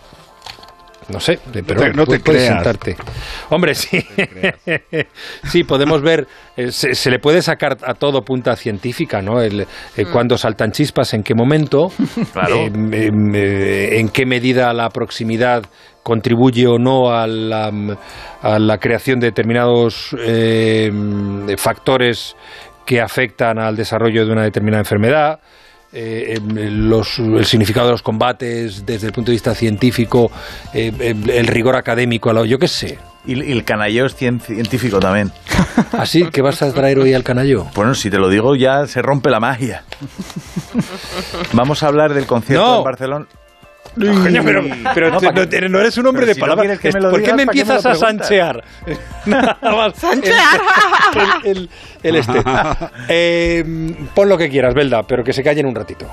No 1.09 1.19
sé, 1.19 1.39
pero 1.51 1.75
No 1.75 1.81
te- 1.81 1.93
no 1.93 2.05
te 2.05 2.19
pu- 2.19 2.23
puedes 2.23 2.43
creas. 2.43 2.53
sentarte. 2.63 2.95
Hombre, 3.49 3.75
sí. 3.75 4.01
sí, 5.51 5.63
podemos 5.63 6.01
ver, 6.01 6.27
eh, 6.55 6.71
se, 6.71 6.93
se 6.95 7.09
le 7.09 7.19
puede 7.19 7.41
sacar 7.41 7.77
a 7.85 7.93
todo 7.95 8.21
punta 8.23 8.55
científica, 8.55 9.21
¿no? 9.21 9.41
El, 9.41 9.61
eh, 9.61 10.05
Cuándo 10.11 10.37
saltan 10.37 10.71
chispas, 10.71 11.13
en 11.13 11.23
qué 11.23 11.33
momento, 11.35 11.91
Claro. 12.33 12.55
eh, 12.57 12.71
em, 13.07 13.35
eh, 13.35 13.99
en 13.99 14.09
qué 14.09 14.25
medida 14.25 14.71
la 14.73 14.89
proximidad 14.89 15.63
contribuye 16.03 16.67
o 16.67 16.77
no 16.79 17.11
a 17.11 17.27
la, 17.27 17.71
a 18.41 18.59
la 18.59 18.77
creación 18.79 19.19
de 19.19 19.27
determinados 19.27 20.15
eh, 20.19 20.91
factores 21.57 22.35
que 22.85 22.99
afectan 23.01 23.59
al 23.59 23.75
desarrollo 23.75 24.25
de 24.25 24.31
una 24.31 24.43
determinada 24.43 24.81
enfermedad. 24.81 25.39
eh, 25.93 26.37
em, 26.37 26.87
los- 26.89 27.19
el 27.19 27.45
significado 27.45 27.87
de 27.87 27.91
los 27.91 28.01
combates 28.01 28.85
desde 28.85 29.07
el 29.07 29.13
punto 29.13 29.29
de 29.29 29.33
vista 29.35 29.53
científico, 29.53 30.31
eh, 30.73 30.89
em, 31.01 31.29
el 31.29 31.47
rigor 31.47 31.75
académico, 31.75 32.45
yo 32.45 32.57
qué 32.59 32.69
sé. 32.69 32.97
Y, 33.25 33.51
el 33.51 33.65
canalleo 33.65 34.05
es 34.05 34.15
cien- 34.17 34.39
científico 34.39 34.99
también. 35.01 35.31
Así 35.91 36.23
que 36.29 36.41
vas 36.41 36.61
a 36.61 36.71
traer 36.73 36.97
hoy 36.97 37.13
al 37.13 37.23
canallo. 37.23 37.67
Bueno, 37.75 37.93
si 37.93 38.09
te 38.09 38.17
lo 38.19 38.29
digo 38.29 38.55
ya 38.55 38.87
se 38.87 39.01
rompe 39.01 39.29
la 39.29 39.41
magia. 39.41 39.83
Vamos 41.53 41.83
a 41.83 41.87
hablar 41.87 42.13
del 42.13 42.25
concierto 42.25 42.65
No. 42.65 42.77
en 42.77 42.83
Barcelona. 42.83 43.25
Coño, 43.95 44.41
pero, 44.45 44.63
pero 44.93 45.09
No, 45.11 45.17
te- 45.19 45.25
¿para 45.27 45.69
no, 45.69 45.79
eres 45.79 45.97
un 45.97 46.07
hombre 46.07 46.25
de 46.25 46.33
si 46.33 46.39
palabras. 46.39 46.79
¿Por 46.79 46.79
qué 46.79 46.91
me 46.93 47.01
¿para 47.01 47.23
qué 47.23 47.33
me 47.33 47.37
lo 47.45 47.51
empiezas 47.51 47.85
a 47.85 47.95
sanchear? 47.95 48.63
Nada 49.25 49.57
más. 49.61 49.95
¡Sanchear! 49.97 50.61
El, 51.43 51.51
el- 51.57 51.69
el 52.03 52.15
este. 52.15 52.41
Eh, 53.09 53.95
pon 54.15 54.29
lo 54.29 54.37
que 54.37 54.49
quieras, 54.49 54.73
Belda, 54.73 55.03
pero 55.03 55.23
que 55.23 55.33
se 55.33 55.43
callen 55.43 55.65
un 55.65 55.75
ratito. 55.75 56.07